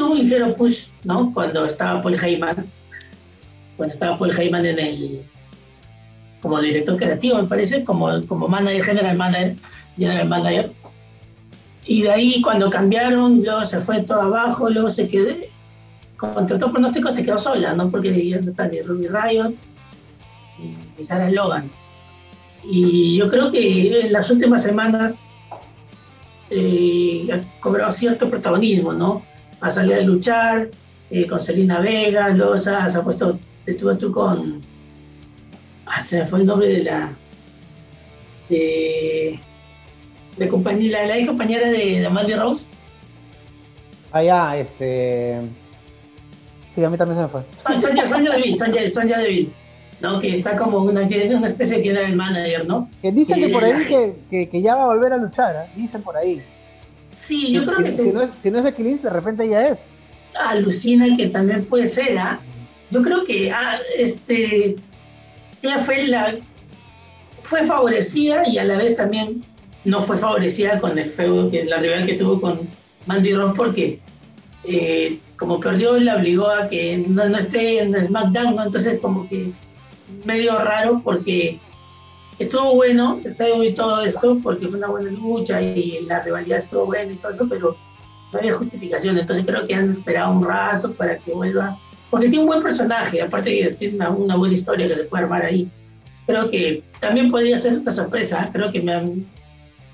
un 0.02 0.18
ligero 0.18 0.54
push, 0.54 0.88
¿no? 1.04 1.32
Cuando 1.32 1.64
estaba 1.64 2.02
Paul 2.02 2.16
Heyman, 2.22 2.66
cuando 3.76 3.92
estaba 3.92 4.16
Paul 4.16 4.38
Heyman 4.38 4.66
en 4.66 4.78
el 4.78 5.20
como 6.40 6.60
director 6.60 6.96
creativo, 6.96 7.38
me 7.38 7.48
parece, 7.48 7.84
como, 7.84 8.26
como 8.26 8.48
manager, 8.48 8.84
general 8.84 9.16
manager, 9.16 9.56
general 9.96 10.28
manager. 10.28 10.72
Y 11.86 12.02
de 12.02 12.12
ahí 12.12 12.42
cuando 12.42 12.68
cambiaron, 12.68 13.42
luego 13.42 13.64
se 13.64 13.80
fue 13.80 14.02
todo 14.02 14.20
abajo, 14.20 14.68
luego 14.68 14.90
se 14.90 15.08
quedó, 15.08 15.34
contra 16.16 16.58
todo 16.58 16.70
pronóstico 16.70 17.10
se 17.10 17.24
quedó 17.24 17.38
sola, 17.38 17.72
¿no? 17.72 17.90
Porque 17.90 18.28
ya 18.28 18.40
no 18.40 18.48
está 18.48 18.68
ni 18.68 18.82
Ruby 18.82 19.08
Riot 19.08 19.54
ni 20.98 21.04
Sarah 21.06 21.30
Logan. 21.30 21.70
Y 22.62 23.16
yo 23.16 23.28
creo 23.28 23.50
que 23.50 24.00
en 24.00 24.12
las 24.12 24.30
últimas 24.30 24.62
semanas 24.62 25.18
eh, 26.50 27.28
ha 27.32 27.60
cobrado 27.60 27.92
cierto 27.92 28.30
protagonismo, 28.30 28.92
¿no? 28.92 29.22
Ha 29.64 29.70
salido 29.70 29.98
a 29.98 30.02
luchar 30.02 30.68
eh, 31.10 31.26
con 31.26 31.40
Selena 31.40 31.80
Vega, 31.80 32.28
luego 32.28 32.58
se 32.58 32.68
ha, 32.68 33.02
puesto 33.02 33.38
de 33.64 33.72
tú 33.72 33.88
a 33.88 33.96
tú 33.96 34.12
con. 34.12 34.60
Ah, 35.86 36.02
se 36.02 36.18
me 36.18 36.26
fue 36.26 36.40
el 36.40 36.46
nombre 36.46 36.68
de 36.68 36.84
la. 36.84 37.10
de. 38.50 39.40
de 40.36 40.48
compañía, 40.48 41.06
la, 41.06 41.26
compañera 41.26 41.70
de, 41.70 42.00
de 42.00 42.10
Mandy 42.10 42.34
Rose. 42.34 42.66
Ah, 44.12 44.22
ya, 44.22 44.54
este. 44.58 45.40
Sí, 46.74 46.84
a 46.84 46.90
mí 46.90 46.98
también 46.98 47.16
se 47.16 47.22
me 47.22 47.28
fue. 47.30 47.42
Sonja 47.80 48.18
Deville, 48.18 49.22
Deville. 49.22 49.50
¿no? 50.02 50.20
Que 50.20 50.34
está 50.34 50.56
como 50.56 50.82
una, 50.82 51.00
una 51.00 51.46
especie 51.46 51.78
de 51.78 51.82
general 51.82 52.14
manager, 52.14 52.66
¿no? 52.66 52.90
Que 53.00 53.12
dicen 53.12 53.40
que, 53.40 53.48
por 53.48 53.64
ahí 53.64 53.72
que, 54.28 54.48
que, 54.50 54.60
ya 54.60 54.74
va 54.74 54.82
a 54.82 54.86
volver 54.88 55.14
a 55.14 55.16
luchar, 55.16 55.56
¿eh? 55.56 55.70
dicen 55.74 56.02
por 56.02 56.18
ahí. 56.18 56.42
Sí, 57.14 57.52
yo 57.52 57.64
creo 57.64 57.78
que, 57.78 57.90
si, 57.90 58.02
no 58.04 58.22
es, 58.22 58.30
si 58.40 58.50
no 58.50 58.58
es 58.58 58.64
Becky 58.64 58.82
Lynch, 58.82 59.00
de 59.02 59.10
repente 59.10 59.44
ella 59.44 59.68
es. 59.68 59.78
Alucina 60.38 61.16
que 61.16 61.28
también 61.28 61.64
puede 61.64 61.88
ser, 61.88 62.18
¿ah? 62.18 62.40
Yo 62.90 63.02
creo 63.02 63.24
que 63.24 63.50
ah, 63.52 63.78
este, 63.96 64.76
ella 65.62 65.78
fue 65.78 66.06
la 66.06 66.34
fue 67.42 67.64
favorecida 67.64 68.48
y 68.48 68.58
a 68.58 68.64
la 68.64 68.78
vez 68.78 68.96
también 68.96 69.44
no 69.84 70.00
fue 70.00 70.16
favorecida 70.16 70.80
con 70.80 70.98
el 70.98 71.04
feudo, 71.04 71.50
que 71.50 71.64
la 71.64 71.78
rival 71.78 72.06
que 72.06 72.14
tuvo 72.14 72.40
con 72.40 72.60
Mandy 73.06 73.34
Rose, 73.34 73.54
porque 73.54 74.00
eh, 74.64 75.18
como 75.36 75.60
perdió, 75.60 75.98
la 75.98 76.16
obligó 76.16 76.48
a 76.48 76.68
que 76.68 77.04
no, 77.06 77.28
no 77.28 77.38
esté 77.38 77.80
en 77.80 77.94
SmackDown, 78.02 78.56
¿no? 78.56 78.64
Entonces 78.64 78.98
como 79.00 79.28
que 79.28 79.50
medio 80.24 80.58
raro 80.58 81.00
porque 81.04 81.58
estuvo 82.38 82.74
bueno 82.74 83.20
feo 83.36 83.62
y 83.62 83.74
todo 83.74 84.02
esto, 84.02 84.38
porque 84.42 84.68
fue 84.68 84.78
una 84.78 84.88
buena 84.88 85.10
lucha 85.10 85.60
y 85.60 86.00
la 86.06 86.22
rivalidad 86.22 86.58
estuvo 86.58 86.86
buena 86.86 87.12
y 87.12 87.16
todo 87.16 87.32
eso, 87.32 87.46
pero 87.48 87.76
no 88.32 88.38
había 88.38 88.54
justificación. 88.54 89.18
Entonces 89.18 89.44
creo 89.46 89.66
que 89.66 89.74
han 89.74 89.90
esperado 89.90 90.32
un 90.32 90.44
rato 90.44 90.92
para 90.92 91.18
que 91.18 91.32
vuelva, 91.32 91.78
porque 92.10 92.28
tiene 92.28 92.42
un 92.42 92.48
buen 92.48 92.62
personaje, 92.62 93.22
aparte 93.22 93.50
que 93.50 93.70
tiene 93.74 94.08
una, 94.08 94.36
buena 94.36 94.54
historia 94.54 94.88
que 94.88 94.96
se 94.96 95.04
puede 95.04 95.24
armar 95.24 95.44
ahí. 95.44 95.68
Creo 96.26 96.48
que 96.48 96.82
también 97.00 97.28
podría 97.28 97.58
ser 97.58 97.78
una 97.78 97.92
sorpresa, 97.92 98.48
creo 98.52 98.72
que 98.72 98.80
me, 98.80 99.24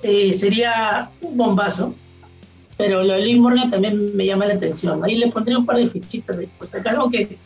eh, 0.03 0.33
sería 0.33 1.11
un 1.21 1.37
bombazo, 1.37 1.95
pero 2.77 3.03
lo 3.03 3.13
de 3.15 3.21
Lee 3.21 3.39
Morgan 3.39 3.69
también 3.69 4.17
me 4.17 4.25
llama 4.25 4.47
la 4.47 4.55
atención. 4.55 5.05
Ahí 5.05 5.17
le 5.17 5.27
pondría 5.29 5.59
un 5.59 5.67
par 5.67 5.77
de 5.77 5.87
fichitas, 5.87 6.39
pues 6.57 6.75
acaso, 6.75 7.03
aunque 7.03 7.37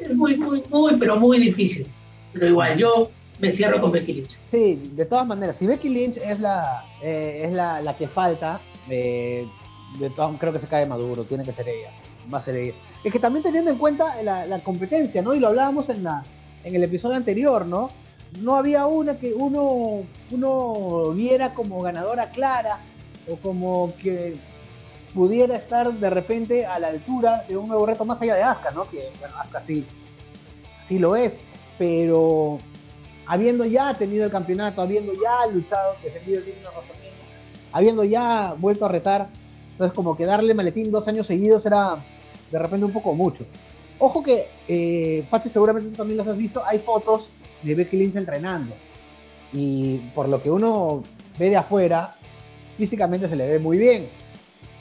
es 0.00 0.14
muy, 0.14 0.36
muy, 0.36 0.62
muy, 0.70 0.96
pero 0.98 1.16
muy 1.16 1.38
difícil. 1.38 1.86
Pero 2.32 2.46
igual, 2.48 2.78
yo 2.78 3.10
me 3.42 3.50
cierro 3.50 3.80
con 3.80 3.90
Becky 3.90 4.12
Lynch. 4.12 4.38
Sí, 4.48 4.80
de 4.94 5.04
todas 5.04 5.26
maneras, 5.26 5.56
si 5.56 5.66
Becky 5.66 5.88
Lynch 5.88 6.16
es 6.16 6.38
la, 6.38 6.84
eh, 7.02 7.42
es 7.44 7.52
la, 7.52 7.80
la, 7.80 7.96
que 7.96 8.06
falta, 8.06 8.60
eh, 8.88 9.46
de 9.98 10.10
creo 10.38 10.52
que 10.52 10.60
se 10.60 10.68
cae 10.68 10.86
Maduro, 10.86 11.24
tiene 11.24 11.44
que 11.44 11.52
ser 11.52 11.68
ella, 11.68 11.90
va 12.32 12.38
a 12.38 12.40
ser 12.40 12.54
ella. 12.54 12.74
Es 13.02 13.12
que 13.12 13.18
también 13.18 13.42
teniendo 13.42 13.72
en 13.72 13.78
cuenta 13.78 14.22
la, 14.22 14.46
la 14.46 14.60
competencia, 14.60 15.22
¿no? 15.22 15.34
Y 15.34 15.40
lo 15.40 15.48
hablábamos 15.48 15.88
en, 15.88 16.04
la, 16.04 16.22
en 16.62 16.76
el 16.76 16.84
episodio 16.84 17.16
anterior, 17.16 17.66
¿no? 17.66 17.90
No 18.40 18.54
había 18.54 18.86
una 18.86 19.18
que 19.18 19.34
uno, 19.34 20.04
uno 20.30 21.10
viera 21.10 21.52
como 21.52 21.82
ganadora 21.82 22.30
clara 22.30 22.78
o 23.28 23.36
como 23.36 23.92
que 24.00 24.36
pudiera 25.14 25.56
estar 25.56 25.92
de 25.92 26.10
repente 26.10 26.64
a 26.64 26.78
la 26.78 26.88
altura 26.88 27.44
de 27.48 27.56
un 27.56 27.66
nuevo 27.66 27.84
reto 27.86 28.04
más 28.04 28.22
allá 28.22 28.36
de 28.36 28.44
Asuka, 28.44 28.70
¿no? 28.70 28.88
Que 28.88 29.10
bueno, 29.18 29.34
Asuka 29.36 29.60
sí, 29.60 29.84
sí 30.84 31.00
lo 31.00 31.16
es, 31.16 31.36
pero 31.76 32.60
habiendo 33.26 33.64
ya 33.64 33.94
tenido 33.94 34.24
el 34.24 34.30
campeonato, 34.30 34.82
habiendo 34.82 35.12
ya 35.12 35.46
luchado, 35.52 35.94
defendido 36.02 36.38
el 36.38 36.44
título 36.44 36.70
habiendo 37.74 38.04
ya 38.04 38.54
vuelto 38.58 38.84
a 38.84 38.88
retar, 38.88 39.28
entonces 39.72 39.94
como 39.94 40.14
que 40.14 40.26
darle 40.26 40.52
maletín 40.52 40.90
dos 40.90 41.08
años 41.08 41.26
seguidos 41.26 41.64
era 41.64 41.96
de 42.50 42.58
repente 42.58 42.84
un 42.84 42.92
poco 42.92 43.14
mucho. 43.14 43.46
Ojo 43.98 44.22
que, 44.22 44.46
eh, 44.68 45.24
Pache, 45.30 45.48
seguramente 45.48 45.90
tú 45.90 45.96
también 45.96 46.18
los 46.18 46.26
has 46.26 46.36
visto, 46.36 46.62
hay 46.66 46.78
fotos 46.78 47.28
de 47.62 47.74
Becky 47.74 47.96
Lynch 47.96 48.16
entrenando. 48.16 48.74
Y 49.54 49.98
por 50.14 50.28
lo 50.28 50.42
que 50.42 50.50
uno 50.50 51.02
ve 51.38 51.48
de 51.48 51.56
afuera, 51.56 52.14
físicamente 52.76 53.28
se 53.28 53.36
le 53.36 53.46
ve 53.46 53.58
muy 53.58 53.78
bien 53.78 54.06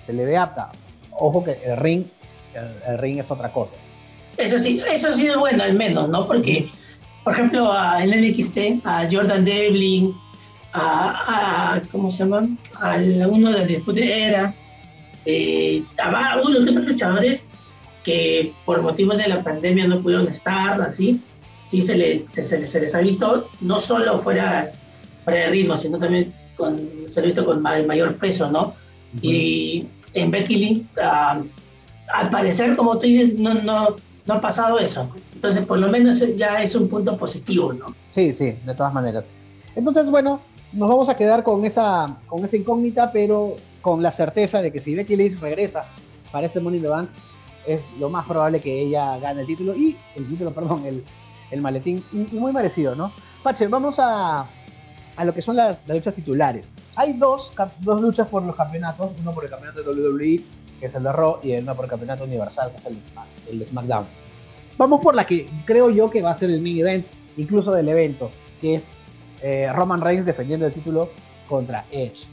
se 0.06 0.14
le 0.14 0.26
ve 0.26 0.38
apta. 0.38 0.72
Ojo 1.12 1.44
que 1.44 1.58
el 1.64 1.78
ring, 1.78 2.06
el, 2.88 2.98
ring 2.98 3.20
es 3.20 3.30
otra 3.32 3.52
cosa. 3.52 3.74
Eso 4.38 4.58
sí, 4.60 4.82
eso 4.90 5.14
sí 5.14 5.28
es 5.28 5.36
bueno 5.36 5.64
al 5.64 5.74
menos, 5.74 6.10
¿no? 6.10 6.26
Porque, 6.26 6.66
por 7.24 7.34
ejemplo, 7.34 7.72
a, 7.72 8.04
en 8.04 8.10
NXT, 8.10 8.86
a 8.86 9.08
Jordan 9.10 9.46
Devlin, 9.46 10.14
a, 10.74 11.82
¿cómo 11.92 12.10
se 12.10 12.20
llama? 12.20 12.48
A 12.80 12.98
uno 13.28 13.52
de 13.52 13.60
la 13.60 13.66
disputa 13.66 14.00
era, 14.00 14.54
eh, 15.26 15.84
a 15.98 16.40
unos 16.42 16.66
de 16.66 16.72
los 16.72 16.86
luchadores 16.86 17.46
que 18.04 18.54
por 18.66 18.82
motivos 18.82 19.18
de 19.18 19.28
la 19.28 19.44
pandemia 19.44 19.88
no 19.88 20.02
pudieron 20.02 20.28
estar, 20.28 20.82
así, 20.82 21.20
sí 21.64 21.82
se 21.82 21.96
les, 21.96 22.26
se, 22.26 22.60
les, 22.60 22.96
ha 22.96 23.00
visto, 23.00 23.50
no 23.60 23.80
solo 23.80 24.18
fuera, 24.20 24.72
para 25.24 25.38
de 25.38 25.48
ritmo, 25.48 25.78
sino 25.78 26.00
también 26.00 26.34
con, 26.56 26.80
se 27.12 27.20
ha 27.20 27.24
visto 27.24 27.46
con 27.46 27.62
mayor 27.62 28.16
peso, 28.16 28.50
¿no? 28.50 28.74
Y 29.22 29.86
en 30.14 30.32
Becky 30.32 30.58
Lynch, 30.58 30.86
ah, 31.02 31.42
al 32.14 32.30
parecer, 32.30 32.76
como 32.76 32.98
tú 32.98 33.08
dices, 33.08 33.38
no, 33.38 33.54
no, 33.54 33.96
no 34.32 34.38
ha 34.38 34.42
pasado 34.42 34.80
eso. 34.80 35.10
Entonces, 35.34 35.66
por 35.66 35.80
lo 35.80 35.90
menos 35.90 36.24
ya 36.36 36.62
es 36.62 36.76
un 36.76 36.88
punto 36.88 37.18
positivo, 37.18 37.74
¿no? 37.74 37.94
Sí, 38.12 38.34
sí, 38.34 38.56
de 38.66 38.74
todas 38.74 38.94
maneras. 38.94 39.26
Entonces, 39.76 40.10
bueno, 40.10 40.42
nos 40.74 40.88
vamos 40.88 41.10
a 41.10 41.16
quedar 41.16 41.44
con 41.44 41.66
esa, 41.66 42.18
con 42.28 42.46
esa 42.46 42.56
incógnita, 42.56 43.12
pero 43.12 43.56
con 43.82 44.02
la 44.02 44.12
certeza 44.12 44.62
de 44.62 44.72
que 44.72 44.80
si 44.80 44.96
Becky 44.96 45.16
Lynch 45.16 45.40
regresa 45.40 45.86
para 46.32 46.46
este 46.46 46.62
Money 46.62 46.78
in 46.78 46.84
the 46.84 46.90
Bank, 46.90 47.10
es 47.68 47.82
lo 48.00 48.10
más 48.10 48.26
probable 48.26 48.62
que 48.62 48.82
ella 48.82 49.18
gane 49.20 49.42
el 49.42 49.48
título 49.48 49.76
y 49.76 49.98
el 50.16 50.28
título, 50.28 50.52
perdón, 50.56 50.86
el, 50.86 51.04
el 51.52 51.62
maletín, 51.62 52.04
y, 52.12 52.36
muy 52.36 52.54
merecido, 52.54 52.96
¿no? 52.96 53.12
Pache, 53.44 53.68
vamos 53.68 53.98
a, 54.00 54.46
a 55.18 55.26
lo 55.26 55.34
que 55.34 55.42
son 55.42 55.56
las, 55.56 55.88
luchas 55.88 56.14
titulares. 56.14 56.74
Hay 56.96 57.14
dos, 57.14 57.52
dos 57.80 58.02
luchas 58.02 58.30
por 58.30 58.44
los 58.44 58.56
campeonatos, 58.56 59.12
uno 59.20 59.32
por 59.32 59.44
el 59.44 59.50
campeonato 59.50 59.84
de 59.84 60.02
WWE, 60.02 60.44
que 60.80 60.86
es 60.86 60.96
el 60.96 61.04
de 61.04 61.12
Raw, 61.12 61.40
y 61.44 61.56
uno 61.56 61.76
por 61.76 61.86
el 61.86 61.90
campeonato 61.90 62.24
universal, 62.24 62.72
que 62.72 62.78
es 62.78 62.98
el, 63.50 63.60
de 63.60 63.68
SmackDown. 63.68 64.06
Vamos 64.82 65.02
por 65.02 65.14
la 65.14 65.28
que 65.28 65.48
creo 65.66 65.92
yo 65.92 66.10
que 66.10 66.24
va 66.24 66.32
a 66.32 66.36
ser 66.36 66.50
el 66.50 66.60
main 66.60 66.80
event, 66.80 67.06
incluso 67.38 67.72
del 67.72 67.88
evento, 67.88 68.32
que 68.62 68.74
es 68.74 68.92
eh, 69.44 69.72
Roman 69.72 70.02
Reigns 70.02 70.26
defendiendo 70.26 70.66
el 70.66 70.74
título 70.74 71.12
contra 71.48 71.86
Edge. 71.92 72.24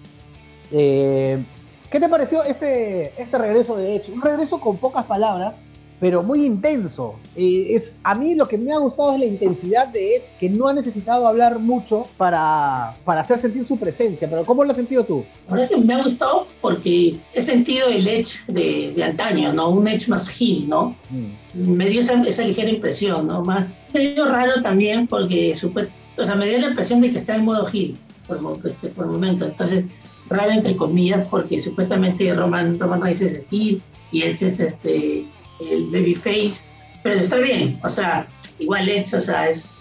Eh, 0.72 1.44
¿Qué 1.90 2.00
te 2.00 2.08
pareció 2.08 2.42
este, 2.42 3.12
este 3.20 3.36
regreso 3.36 3.76
de 3.76 3.96
Edge? 3.96 4.10
Un 4.10 4.22
regreso 4.22 4.60
con 4.60 4.78
pocas 4.78 5.04
palabras, 5.04 5.56
pero 6.00 6.22
muy 6.22 6.44
intenso. 6.46 7.16
es, 7.36 7.96
a 8.04 8.14
mí 8.14 8.34
lo 8.34 8.46
que 8.46 8.56
me 8.56 8.72
ha 8.72 8.78
gustado 8.78 9.12
es 9.14 9.20
la 9.20 9.26
intensidad 9.26 9.88
de 9.88 10.16
Ed, 10.16 10.22
que 10.38 10.48
no 10.48 10.68
ha 10.68 10.72
necesitado 10.72 11.26
hablar 11.26 11.58
mucho 11.58 12.06
para, 12.16 12.94
para 13.04 13.22
hacer 13.22 13.40
sentir 13.40 13.66
su 13.66 13.76
presencia. 13.76 14.28
Pero 14.28 14.44
¿cómo 14.44 14.64
lo 14.64 14.70
has 14.70 14.76
sentido 14.76 15.04
tú? 15.04 15.24
que 15.68 15.76
me 15.76 15.94
ha 15.94 16.02
gustado 16.02 16.46
porque 16.60 17.16
he 17.34 17.42
sentido 17.42 17.88
el 17.88 18.06
Edge 18.06 18.38
de, 18.46 18.92
de 18.94 19.04
antaño, 19.04 19.52
¿no? 19.52 19.70
Un 19.70 19.88
Edge 19.88 20.08
más 20.08 20.28
heel, 20.40 20.68
¿no? 20.68 20.96
Mm. 21.10 21.72
Me 21.72 21.88
dio 21.88 22.00
esa, 22.00 22.22
esa, 22.22 22.44
ligera 22.44 22.70
impresión, 22.70 23.26
¿no? 23.26 23.42
Más, 23.42 23.66
medio 23.92 24.26
raro 24.26 24.62
también 24.62 25.06
porque 25.06 25.54
supuesto, 25.54 25.92
o 26.16 26.24
sea, 26.24 26.36
me 26.36 26.48
dio 26.48 26.58
la 26.58 26.68
impresión 26.68 27.00
de 27.00 27.10
que 27.10 27.18
está 27.18 27.34
en 27.34 27.44
modo 27.44 27.66
heel 27.72 27.96
por, 28.26 28.38
este, 28.64 28.88
por 28.88 29.06
momentos. 29.06 29.48
Entonces, 29.48 29.84
raro 30.28 30.52
entre 30.52 30.76
comillas 30.76 31.26
porque 31.28 31.58
supuestamente 31.58 32.32
Roman, 32.34 32.78
Roman 32.78 33.00
Reigns 33.00 33.20
es 33.22 33.52
heel 33.52 33.82
y 34.12 34.22
Edge 34.22 34.46
es 34.46 34.60
este 34.60 35.26
el 35.60 35.86
babyface, 35.90 36.60
pero 37.02 37.20
está 37.20 37.36
bien, 37.36 37.78
o 37.82 37.88
sea, 37.88 38.26
igual 38.58 38.88
Edge, 38.88 39.16
o 39.16 39.20
sea, 39.20 39.48
es, 39.48 39.78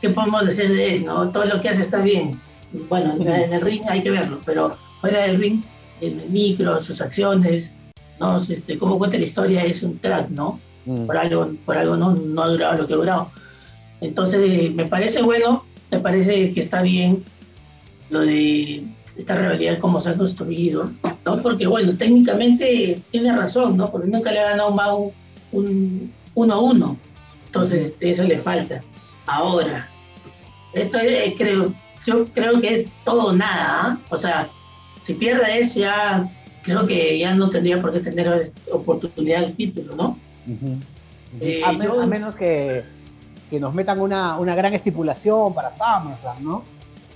¿qué 0.00 0.10
podemos 0.10 0.46
decir 0.46 0.68
de 0.68 0.94
Edge, 0.94 1.04
no? 1.04 1.30
Todo 1.30 1.44
lo 1.46 1.60
que 1.60 1.68
hace 1.68 1.82
está 1.82 2.00
bien. 2.00 2.40
Bueno, 2.88 3.16
en 3.20 3.52
el 3.52 3.60
ring 3.60 3.82
hay 3.88 4.00
que 4.00 4.10
verlo, 4.10 4.40
pero 4.44 4.76
fuera 5.00 5.22
del 5.22 5.40
ring, 5.40 5.62
en 6.00 6.20
el 6.20 6.28
micro, 6.30 6.80
sus 6.82 7.00
acciones, 7.00 7.72
¿no? 8.20 8.36
Este, 8.36 8.76
cómo 8.78 8.98
cuenta 8.98 9.18
la 9.18 9.24
historia 9.24 9.64
es 9.64 9.82
un 9.82 9.94
crack, 9.94 10.28
¿no? 10.30 10.60
Mm. 10.84 11.06
Por 11.06 11.16
algo, 11.16 11.50
por 11.64 11.78
algo 11.78 11.96
no, 11.96 12.14
no 12.14 12.42
ha 12.42 12.48
durado 12.48 12.78
lo 12.78 12.86
que 12.86 12.94
ha 12.94 12.96
durado. 12.96 13.30
Entonces, 14.00 14.74
me 14.74 14.86
parece 14.86 15.22
bueno, 15.22 15.64
me 15.90 16.00
parece 16.00 16.50
que 16.52 16.60
está 16.60 16.82
bien 16.82 17.24
lo 18.10 18.20
de 18.20 18.84
esta 19.16 19.36
rivalidad, 19.36 19.78
cómo 19.78 20.00
se 20.00 20.10
ha 20.10 20.14
construido, 20.14 20.90
¿no? 21.26 21.42
Porque, 21.42 21.66
bueno, 21.66 21.94
técnicamente 21.96 23.02
tiene 23.10 23.36
razón, 23.36 23.76
¿no? 23.76 23.90
Porque 23.90 24.08
nunca 24.08 24.30
le 24.32 24.40
ha 24.40 24.50
ganado 24.50 24.70
un 24.70 25.12
un 25.52 26.12
uno 26.34 26.54
a 26.54 26.60
uno. 26.60 26.96
Entonces, 27.46 27.94
eso 28.00 28.24
le 28.24 28.38
falta. 28.38 28.82
Ahora, 29.26 29.88
esto 30.72 30.98
eh, 30.98 31.34
creo, 31.36 31.72
yo 32.06 32.26
creo 32.26 32.60
que 32.60 32.74
es 32.74 32.86
todo 33.04 33.32
nada. 33.32 33.80
¿ah? 33.82 33.98
O 34.10 34.16
sea, 34.16 34.48
si 35.00 35.14
pierde 35.14 35.58
ese, 35.58 35.80
ya 35.80 36.28
creo 36.62 36.86
que 36.86 37.18
ya 37.18 37.34
no 37.34 37.48
tendría 37.48 37.80
por 37.80 37.92
qué 37.92 38.00
tener 38.00 38.52
oportunidad 38.70 39.40
del 39.42 39.54
título, 39.54 39.96
¿no? 39.96 40.18
Eh, 41.40 41.62
a, 41.64 41.72
menos 42.06 42.36
que, 42.36 42.84
que, 43.50 43.58
nos 43.58 43.74
metan 43.74 44.00
una, 44.00 44.38
una 44.38 44.54
gran 44.54 44.74
estipulación 44.74 45.54
para 45.54 45.70
SummerSlam, 45.70 46.44
¿no? 46.44 46.64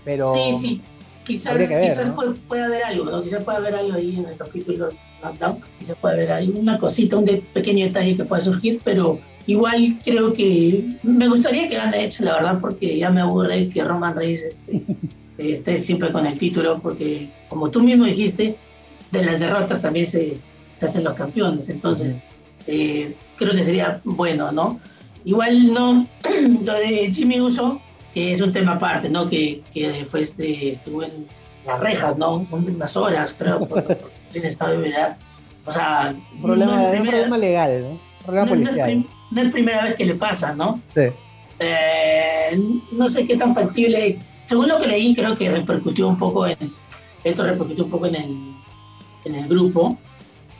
Pero 0.04 0.32
sí, 0.32 0.54
sí. 0.54 0.82
Quizás, 1.24 1.56
quizás 1.58 2.10
puede, 2.48 2.64
haber 2.64 2.82
algo, 2.82 3.04
¿no? 3.04 3.22
Quizás 3.22 3.44
puede 3.44 3.58
haber 3.58 3.74
algo 3.74 3.94
ahí 3.94 4.16
en 4.16 4.24
el 4.24 4.36
capítulo 4.36 4.90
SmackDown. 5.20 5.58
Quizás 5.78 5.96
puede 6.00 6.14
haber 6.14 6.32
ahí 6.32 6.52
una 6.56 6.78
cosita, 6.78 7.16
un 7.16 7.26
pequeño 7.52 7.86
detalle 7.86 8.16
que 8.16 8.24
pueda 8.24 8.40
surgir, 8.40 8.80
pero 8.84 9.18
igual 9.46 9.98
creo 10.02 10.32
que 10.32 10.96
me 11.02 11.28
gustaría 11.28 11.68
que 11.68 11.76
gane 11.76 12.04
Edge, 12.04 12.24
la 12.24 12.34
verdad, 12.34 12.58
porque 12.60 12.98
ya 12.98 13.10
me 13.10 13.20
aburre 13.20 13.68
que 13.68 13.84
Roman 13.84 14.16
Reigns 14.16 14.40
este, 14.40 14.82
esté 15.38 15.78
siempre 15.78 16.10
con 16.10 16.26
el 16.26 16.38
título, 16.38 16.80
porque 16.80 17.28
como 17.48 17.70
tú 17.70 17.82
mismo 17.82 18.06
dijiste, 18.06 18.56
de 19.10 19.24
las 19.24 19.38
derrotas 19.38 19.82
también 19.82 20.06
se, 20.06 20.36
se 20.78 20.86
hacen 20.86 21.04
los 21.04 21.14
campeones. 21.14 21.68
Entonces, 21.68 22.16
eh, 22.66 23.14
creo 23.36 23.54
que 23.54 23.64
sería 23.64 24.00
bueno, 24.04 24.52
¿no? 24.52 24.80
Igual 25.24 25.72
no, 25.72 26.06
lo 26.64 26.74
de 26.74 27.10
Jimmy 27.12 27.40
Uso, 27.40 27.80
que 28.14 28.32
es 28.32 28.40
un 28.40 28.52
tema 28.52 28.72
aparte, 28.72 29.08
¿no? 29.08 29.28
Que, 29.28 29.62
que 29.72 30.04
fue 30.04 30.22
este, 30.22 30.70
estuvo 30.70 31.02
en 31.02 31.26
las 31.66 31.80
rejas, 31.80 32.16
¿no? 32.16 32.46
Unas 32.50 32.96
horas, 32.96 33.34
creo, 33.38 33.66
por, 33.66 33.84
en 34.34 34.44
estado 34.44 34.72
de 34.72 34.90
verdad. 34.90 35.16
O 35.66 35.72
sea, 35.72 36.14
problema, 36.40 36.72
no 36.72 36.80
es 36.80 36.90
primera, 36.90 37.10
problema 37.10 37.38
legal, 37.38 37.82
¿no? 37.82 38.00
Problema 38.24 38.46
no, 38.46 38.52
policial. 38.52 39.06
No, 39.30 39.42
es 39.42 39.52
primera 39.52 39.84
vez 39.84 39.94
que 39.94 40.06
le 40.06 40.14
pasa, 40.14 40.54
¿no? 40.54 40.80
Sí. 40.94 41.02
Eh, 41.58 42.60
no 42.92 43.08
sé 43.08 43.26
qué 43.26 43.36
tan 43.36 43.54
factible. 43.54 44.18
Según 44.46 44.68
lo 44.68 44.78
que 44.78 44.86
leí, 44.86 45.14
creo 45.14 45.36
que 45.36 45.50
repercutió 45.50 46.08
un 46.08 46.18
poco 46.18 46.46
en. 46.46 46.56
Esto 47.22 47.44
repercutió 47.44 47.84
un 47.84 47.90
poco 47.90 48.06
en 48.06 48.16
el, 48.16 48.54
en 49.26 49.34
el 49.34 49.46
grupo, 49.46 49.98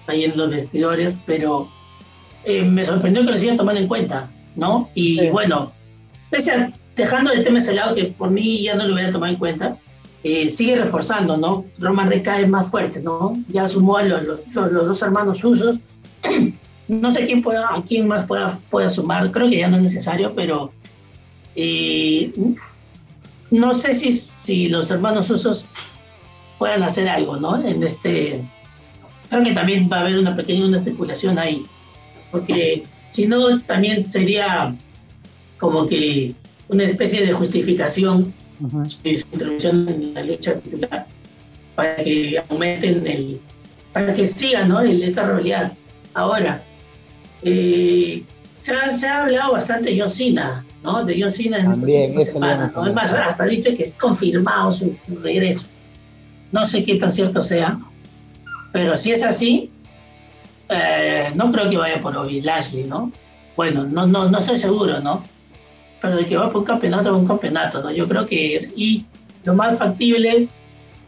ahí 0.06 0.24
en 0.24 0.36
los 0.36 0.50
vestidores, 0.50 1.14
pero 1.24 1.68
eh, 2.44 2.62
me 2.62 2.84
sorprendió 2.84 3.24
que 3.24 3.30
lo 3.30 3.38
sigan 3.38 3.56
tomando 3.56 3.80
en 3.80 3.88
cuenta, 3.88 4.30
¿no? 4.56 4.90
Y 4.94 5.30
bueno, 5.30 5.72
pese 6.28 6.52
a 6.52 6.70
dejando 7.00 7.32
de 7.32 7.40
tema 7.40 7.58
ese 7.58 7.74
lado, 7.74 7.94
que 7.94 8.04
por 8.04 8.30
mí 8.30 8.62
ya 8.62 8.74
no 8.74 8.86
lo 8.86 8.94
hubiera 8.94 9.10
tomado 9.10 9.32
en 9.32 9.38
cuenta, 9.38 9.76
eh, 10.22 10.48
sigue 10.48 10.76
reforzando, 10.76 11.36
¿no? 11.36 11.64
Roman 11.78 12.08
Reigns 12.08 12.24
cae 12.24 12.46
más 12.46 12.70
fuerte, 12.70 13.00
¿no? 13.00 13.42
Ya 13.48 13.66
sumó 13.66 13.96
a 13.96 14.02
los, 14.02 14.22
los, 14.54 14.72
dos 14.72 15.02
hermanos 15.02 15.42
usos. 15.42 15.78
no 16.88 17.10
sé 17.10 17.24
quién 17.24 17.40
pueda, 17.42 17.74
a 17.74 17.82
quién 17.82 18.06
más 18.06 18.26
pueda, 18.26 18.58
pueda 18.68 18.90
sumar, 18.90 19.30
creo 19.30 19.48
que 19.48 19.58
ya 19.58 19.68
no 19.68 19.76
es 19.76 19.82
necesario, 19.82 20.34
pero 20.34 20.72
eh, 21.54 22.32
no 23.50 23.72
sé 23.72 23.94
si, 23.94 24.12
si 24.12 24.68
los 24.68 24.90
hermanos 24.90 25.30
usos 25.30 25.66
puedan 26.58 26.82
hacer 26.82 27.08
algo, 27.08 27.36
¿no? 27.36 27.56
En 27.64 27.82
este, 27.82 28.42
creo 29.30 29.42
que 29.42 29.52
también 29.52 29.88
va 29.90 29.98
a 29.98 30.00
haber 30.00 30.18
una 30.18 30.34
pequeña 30.34 30.66
una 30.66 30.76
estipulación 30.76 31.38
ahí, 31.38 31.64
porque 32.30 32.84
si 33.08 33.26
no, 33.26 33.60
también 33.62 34.06
sería 34.06 34.74
como 35.58 35.86
que 35.86 36.34
una 36.70 36.84
especie 36.84 37.26
de 37.26 37.32
justificación 37.32 38.32
de 39.02 39.16
su 39.16 39.26
intervención 39.32 39.88
en 39.88 40.14
la 40.14 40.22
lucha 40.22 40.54
titular 40.54 41.06
para 41.74 41.96
que 41.96 42.42
aumenten 42.48 43.06
el, 43.06 43.40
para 43.92 44.14
que 44.14 44.26
sigan 44.26 44.68
¿no? 44.68 44.80
esta 44.80 45.26
realidad. 45.26 45.72
Ahora, 46.14 46.62
eh, 47.42 48.22
se, 48.60 48.72
ha, 48.72 48.88
se, 48.88 49.06
ha, 49.06 49.22
hablado 49.22 49.52
bastante 49.52 49.90
de 49.90 49.98
John 49.98 50.10
Cena, 50.10 50.64
¿no? 50.82 51.04
De 51.04 51.20
John 51.20 51.30
Cena 51.30 51.58
en 51.58 51.70
estas 51.70 52.32
semanas, 52.32 52.72
¿no? 52.74 52.92
más, 52.92 53.12
hasta 53.12 53.44
dicho 53.44 53.70
que 53.74 53.82
es 53.82 53.94
confirmado 53.94 54.70
su, 54.70 54.96
regreso. 55.22 55.66
No 56.52 56.66
sé 56.66 56.84
qué 56.84 56.96
tan 56.96 57.10
cierto 57.10 57.42
sea, 57.42 57.78
pero 58.72 58.96
si 58.96 59.12
es 59.12 59.24
así, 59.24 59.70
eh, 60.68 61.30
no 61.34 61.50
creo 61.50 61.70
que 61.70 61.76
vaya 61.76 62.00
por 62.00 62.14
Bobby 62.14 62.42
Lashley, 62.42 62.84
¿no? 62.84 63.10
Bueno, 63.56 63.84
no, 63.84 64.06
no, 64.06 64.28
no 64.28 64.38
estoy 64.38 64.56
seguro, 64.56 65.00
¿no? 65.00 65.22
Pero 66.00 66.16
de 66.16 66.26
que 66.26 66.36
va 66.36 66.50
por 66.50 66.60
un 66.62 66.66
campeonato, 66.66 67.16
un 67.16 67.26
campeonato, 67.26 67.82
¿no? 67.82 67.90
Yo 67.90 68.08
creo 68.08 68.26
que, 68.26 68.70
y 68.76 69.04
lo 69.44 69.54
más 69.54 69.78
factible 69.78 70.48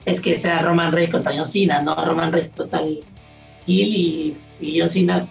es 0.05 0.21
que 0.21 0.35
sea 0.35 0.63
Roman 0.63 0.93
Reigns 0.93 1.13
contra 1.13 1.35
John 1.35 1.47
Cena, 1.47 1.81
¿no? 1.81 1.95
Roman 1.95 2.33
Reigns 2.33 2.51
total 2.51 2.99
heel 3.67 3.95
y, 3.95 4.37
y 4.61 4.81
John 4.81 4.89
Cena 4.89 5.27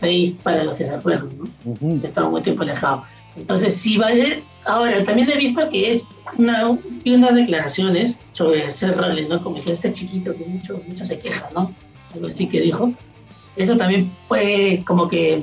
face 0.00 0.36
para 0.42 0.64
los 0.64 0.74
que 0.74 0.84
se 0.84 0.94
acuerdan, 0.94 1.30
¿no? 1.38 1.44
Uh 1.64 2.00
Estaba 2.02 2.28
muy 2.28 2.42
tiempo 2.42 2.62
alejado. 2.62 3.04
Entonces, 3.36 3.74
sí 3.74 3.96
va 3.98 4.08
a 4.08 4.14
ir. 4.14 4.42
Ahora, 4.66 5.02
también 5.04 5.30
he 5.30 5.36
visto 5.36 5.68
que 5.68 5.94
es 5.94 6.04
una, 6.38 6.68
unas 6.68 7.34
declaraciones 7.34 8.16
sobre 8.32 8.68
ser 8.70 8.96
Rollins, 8.96 9.28
¿no? 9.28 9.42
Como 9.42 9.62
que 9.62 9.72
este 9.72 9.92
chiquito 9.92 10.34
que 10.34 10.44
mucho, 10.44 10.80
mucho 10.86 11.04
se 11.04 11.18
queja, 11.18 11.48
¿no? 11.54 11.72
Algo 12.14 12.28
así 12.28 12.46
que 12.48 12.60
dijo 12.60 12.92
eso 13.56 13.76
también 13.76 14.12
puede, 14.28 14.84
como 14.84 15.08
que 15.08 15.42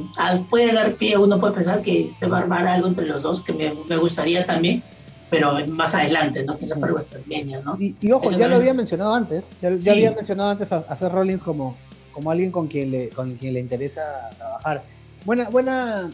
puede 0.49 0.73
dar 0.73 0.93
pie, 0.93 1.17
uno 1.17 1.39
puede 1.39 1.53
pensar 1.53 1.81
que 1.81 2.11
se 2.19 2.27
va 2.27 2.37
a 2.37 2.41
armar 2.41 2.67
algo 2.67 2.87
entre 2.87 3.07
los 3.07 3.23
dos, 3.23 3.41
que 3.41 3.53
me, 3.53 3.73
me 3.87 3.97
gustaría 3.97 4.45
también, 4.45 4.83
pero 5.29 5.65
más 5.67 5.95
adelante, 5.95 6.43
¿no? 6.43 6.55
Quizá 6.55 6.79
para 6.79 6.93
WrestleMania, 6.93 7.61
¿no? 7.61 7.75
Y, 7.79 7.95
y 7.99 8.11
ojo, 8.11 8.29
ya 8.31 8.47
lo 8.47 8.57
había 8.57 8.73
mencionado 8.75 9.15
antes, 9.15 9.49
ya, 9.61 9.69
había 9.69 10.11
mencionado 10.11 10.51
antes 10.51 10.71
a, 10.71 10.77
hacer 10.89 11.11
Rollins 11.11 11.41
como, 11.41 11.75
como 12.11 12.29
alguien 12.29 12.51
con 12.51 12.67
quien, 12.67 12.91
le, 12.91 13.09
con 13.09 13.33
quien 13.35 13.55
le 13.55 13.59
interesa 13.59 14.29
trabajar. 14.37 14.83
Buena, 15.25 15.49
buena, 15.49 16.11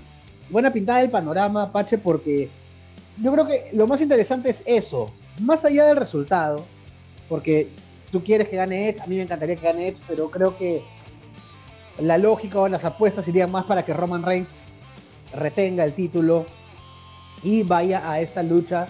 buena 0.49 0.71
pintada 0.71 0.99
del 0.99 1.09
panorama, 1.09 1.69
Pache, 1.69 1.97
porque 1.97 2.49
yo 3.21 3.33
creo 3.33 3.45
que 3.45 3.71
lo 3.73 3.87
más 3.87 3.99
interesante 3.99 4.49
es 4.51 4.63
eso, 4.65 5.11
más 5.41 5.65
allá 5.65 5.85
del 5.85 5.97
resultado, 5.97 6.63
porque 7.27 7.67
tú 8.13 8.23
quieres 8.23 8.47
que 8.47 8.55
gane 8.55 8.87
Edge, 8.87 9.01
a 9.01 9.05
mí 9.07 9.17
me 9.17 9.23
encantaría 9.23 9.57
que 9.57 9.65
gane 9.65 9.89
Edge, 9.89 9.97
pero 10.07 10.31
creo 10.31 10.57
que 10.57 10.81
la 12.01 12.17
lógica 12.17 12.59
o 12.59 12.67
las 12.67 12.85
apuestas 12.85 13.27
irían 13.27 13.51
más 13.51 13.65
para 13.65 13.83
que 13.83 13.93
Roman 13.93 14.23
Reigns 14.23 14.49
retenga 15.33 15.83
el 15.83 15.93
título 15.93 16.45
y 17.43 17.63
vaya 17.63 18.09
a 18.09 18.19
esta 18.19 18.43
lucha 18.43 18.87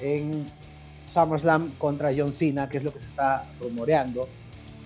en 0.00 0.46
SummerSlam 1.08 1.72
contra 1.78 2.12
John 2.16 2.32
Cena, 2.32 2.68
que 2.68 2.78
es 2.78 2.84
lo 2.84 2.92
que 2.92 3.00
se 3.00 3.06
está 3.06 3.46
rumoreando. 3.60 4.28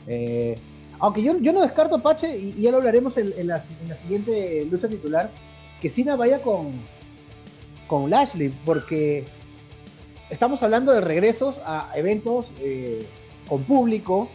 Eh, 0.07 0.59
aunque 1.01 1.23
yo, 1.23 1.39
yo 1.39 1.53
no 1.53 1.63
descarto, 1.63 2.01
Pache, 2.01 2.37
y, 2.37 2.61
ya 2.61 2.71
lo 2.71 2.79
hablaremos 2.79 3.17
en, 3.17 3.47
la, 3.47 3.63
siguiente 3.97 4.67
lucha 4.71 4.89
titular, 4.89 5.31
que 5.81 5.89
Cena 5.89 6.17
vaya 6.17 6.43
con, 6.43 6.73
con 7.87 8.11
Lashley, 8.11 8.53
porque 8.65 9.25
estamos 10.31 10.63
hablando 10.63 10.93
de 10.93 11.01
regresos 11.01 11.61
a 11.65 11.91
eventos 11.95 12.47
eh, 12.61 13.07
con 13.49 13.63
público, 13.63 14.29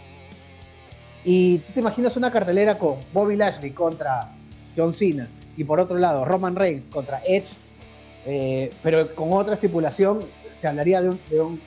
y 1.25 1.59
tú 1.59 1.73
te 1.73 1.79
imaginas 1.79 2.17
una 2.17 2.31
cartelera 2.31 2.77
con 2.77 2.95
Bobby 3.13 3.35
Lashley 3.35 3.71
contra 3.71 4.31
John 4.75 4.93
Cena 4.93 5.27
y 5.55 5.63
por 5.63 5.79
otro 5.79 5.97
lado 5.97 6.25
Roman 6.25 6.55
Reigns 6.55 6.87
contra 6.87 7.21
Edge, 7.25 7.53
eh, 8.25 8.71
pero 8.81 9.13
con 9.15 9.31
otra 9.33 9.53
estipulación 9.53 10.21
se 10.53 10.67
hablaría 10.67 11.01
de 11.01 11.09
un, 11.09 11.19
de 11.29 11.41
un, 11.41 11.61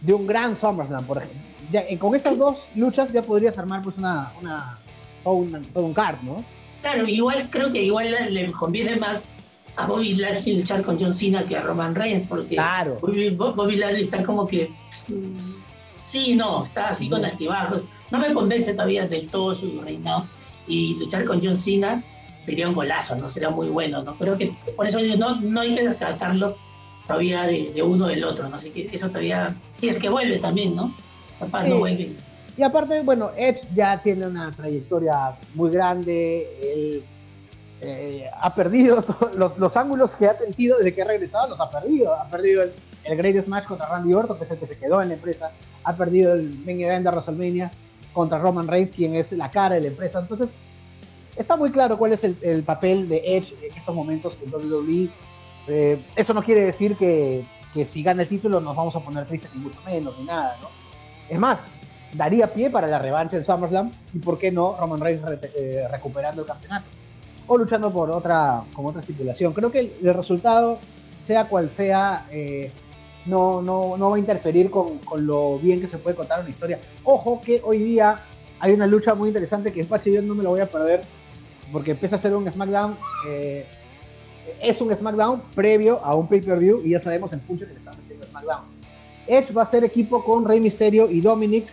de 0.00 0.12
un 0.12 0.26
gran 0.26 0.54
SummerSlam, 0.54 1.04
por 1.04 1.18
ejemplo. 1.18 1.40
Ya, 1.72 1.84
con 1.98 2.14
esas 2.14 2.36
dos 2.36 2.66
luchas 2.74 3.12
ya 3.12 3.22
podrías 3.22 3.56
armar 3.58 3.82
pues 3.82 3.98
una, 3.98 4.32
una 4.40 4.78
todo, 5.22 5.84
un 5.84 5.94
card, 5.94 6.16
¿no? 6.22 6.44
Claro, 6.82 7.06
igual 7.06 7.48
creo 7.50 7.70
que 7.70 7.82
igual 7.82 8.14
le 8.30 8.50
conviene 8.52 8.96
más 8.96 9.30
a 9.76 9.86
Bobby 9.86 10.14
Lashley 10.14 10.58
luchar 10.58 10.82
con 10.82 10.98
John 10.98 11.12
Cena 11.12 11.44
que 11.44 11.56
a 11.56 11.62
Roman 11.62 11.94
Reigns, 11.94 12.26
porque 12.26 12.56
claro. 12.56 12.96
Bobby, 13.00 13.76
Lashley 13.76 14.02
está 14.02 14.22
como 14.22 14.46
que 14.46 14.70
Sí, 16.00 16.34
no, 16.34 16.64
está 16.64 16.88
así 16.88 17.08
con 17.08 17.24
altibajos. 17.24 17.82
No 18.10 18.18
me 18.18 18.32
convence 18.32 18.72
todavía 18.72 19.06
del 19.06 19.28
todo 19.28 19.54
su 19.54 19.80
reinado. 19.80 20.26
Y 20.66 20.98
luchar 20.98 21.24
con 21.24 21.40
John 21.42 21.56
Cena 21.56 22.02
sería 22.36 22.68
un 22.68 22.74
golazo, 22.74 23.16
¿no? 23.16 23.28
Sería 23.28 23.50
muy 23.50 23.68
bueno, 23.68 24.02
¿no? 24.02 24.14
Creo 24.14 24.36
que 24.36 24.52
por 24.76 24.86
eso 24.86 24.98
no, 25.18 25.40
no 25.40 25.60
hay 25.60 25.74
que 25.74 25.88
descartarlo 25.88 26.56
todavía 27.06 27.46
de, 27.46 27.82
uno 27.82 28.06
del 28.06 28.24
otro, 28.24 28.48
¿no? 28.48 28.56
Así 28.56 28.70
que 28.70 28.88
eso 28.92 29.08
todavía, 29.08 29.54
sí, 29.78 29.88
es 29.88 29.98
que 29.98 30.08
vuelve 30.08 30.38
también, 30.38 30.74
¿no? 30.74 30.94
Capaz 31.38 31.66
no 31.66 31.78
vuelve. 31.78 32.14
Y 32.56 32.62
aparte, 32.62 33.02
bueno, 33.02 33.30
Edge 33.36 33.66
ya 33.74 34.00
tiene 34.02 34.26
una 34.26 34.50
trayectoria 34.52 35.36
muy 35.54 35.70
grande, 35.70 36.48
él 36.62 37.02
eh, 37.80 38.26
ha 38.40 38.54
perdido 38.54 39.04
los, 39.36 39.58
los, 39.58 39.76
ángulos 39.76 40.14
que 40.14 40.26
ha 40.26 40.38
tenido 40.38 40.78
desde 40.78 40.94
que 40.94 41.02
ha 41.02 41.06
regresado, 41.06 41.48
los 41.48 41.60
ha 41.60 41.70
perdido, 41.70 42.14
ha 42.14 42.28
perdido 42.28 42.62
el, 42.62 42.72
el 43.04 43.16
Greatest 43.16 43.48
Match 43.48 43.66
contra 43.66 43.86
Randy 43.86 44.14
Orton, 44.14 44.38
que 44.38 44.44
es 44.44 44.50
el 44.50 44.58
que 44.58 44.66
se 44.66 44.78
quedó 44.78 45.02
en 45.02 45.08
la 45.08 45.14
empresa, 45.14 45.52
ha 45.84 45.96
perdido 45.96 46.34
el 46.34 46.58
main 46.64 46.80
event 46.80 47.04
de 47.04 47.10
WrestleMania 47.10 47.70
contra 48.12 48.38
Roman 48.38 48.68
Reigns, 48.68 48.92
quien 48.92 49.14
es 49.14 49.32
la 49.32 49.50
cara 49.50 49.76
de 49.76 49.82
la 49.82 49.86
empresa. 49.88 50.20
Entonces, 50.20 50.52
está 51.36 51.56
muy 51.56 51.70
claro 51.70 51.98
cuál 51.98 52.12
es 52.12 52.24
el, 52.24 52.62
papel 52.64 53.08
de 53.08 53.36
Edge 53.36 53.54
en 53.62 53.76
estos 53.76 53.94
momentos 53.94 54.36
con 54.36 54.52
WWE. 54.52 55.08
Eh, 55.68 56.02
eso 56.16 56.34
no 56.34 56.42
quiere 56.42 56.64
decir 56.64 56.96
que, 56.96 57.44
que, 57.72 57.84
si 57.84 58.02
gana 58.02 58.22
el 58.22 58.28
título 58.28 58.60
nos 58.60 58.74
vamos 58.74 58.96
a 58.96 59.00
poner 59.00 59.26
tristes, 59.26 59.54
ni 59.54 59.60
mucho 59.60 59.78
menos, 59.84 60.18
ni 60.18 60.24
nada, 60.24 60.56
¿no? 60.60 60.68
Es 61.28 61.38
más, 61.38 61.60
daría 62.12 62.52
pie 62.52 62.70
para 62.70 62.86
la 62.86 62.98
revancha 62.98 63.36
en 63.36 63.44
SummerSlam 63.44 63.92
y, 64.12 64.18
¿por 64.18 64.38
qué 64.38 64.50
no, 64.50 64.76
Roman 64.78 65.00
Reigns 65.00 65.22
eh, 65.56 65.86
recuperando 65.90 66.42
el 66.42 66.48
campeonato? 66.48 66.86
O 67.46 67.56
luchando 67.56 67.92
por 67.92 68.10
otra, 68.10 68.62
con 68.74 68.86
otra 68.86 69.00
estipulación. 69.00 69.52
Creo 69.52 69.70
que 69.70 69.92
el, 70.02 70.14
resultado, 70.14 70.78
sea 71.20 71.44
cual 71.44 71.72
sea, 71.72 72.26
eh, 72.30 72.70
no, 73.26 73.62
no, 73.62 73.96
no 73.96 74.10
va 74.10 74.16
a 74.16 74.18
interferir 74.18 74.70
con, 74.70 74.98
con, 74.98 75.26
lo 75.26 75.58
bien 75.58 75.80
que 75.80 75.88
se 75.88 75.98
puede 75.98 76.16
contar 76.16 76.40
una 76.40 76.50
historia. 76.50 76.78
Ojo 77.04 77.40
que 77.40 77.60
hoy 77.64 77.78
día 77.78 78.20
hay 78.58 78.72
una 78.72 78.86
lucha 78.86 79.14
muy 79.14 79.28
interesante 79.28 79.72
que 79.72 79.84
Pache 79.84 80.12
yo 80.12 80.22
no 80.22 80.34
me 80.34 80.42
lo 80.42 80.50
voy 80.50 80.60
a 80.60 80.66
perder 80.66 81.02
porque 81.72 81.92
empieza 81.92 82.16
a 82.16 82.18
ser 82.18 82.34
un 82.34 82.50
SmackDown. 82.50 82.96
Eh, 83.28 83.66
es 84.62 84.80
un 84.80 84.94
SmackDown 84.94 85.42
previo 85.54 86.00
a 86.04 86.14
un 86.14 86.26
pay-per-view 86.26 86.82
y 86.84 86.90
ya 86.90 87.00
sabemos 87.00 87.32
el 87.32 87.40
punto 87.40 87.66
que 87.66 87.72
le 87.72 87.78
están 87.78 87.96
metiendo 87.98 88.26
SmackDown. 88.26 88.64
Edge 89.26 89.52
va 89.52 89.62
a 89.62 89.66
ser 89.66 89.84
equipo 89.84 90.24
con 90.24 90.44
Rey 90.44 90.60
Mysterio 90.60 91.08
y 91.10 91.20
Dominic 91.20 91.66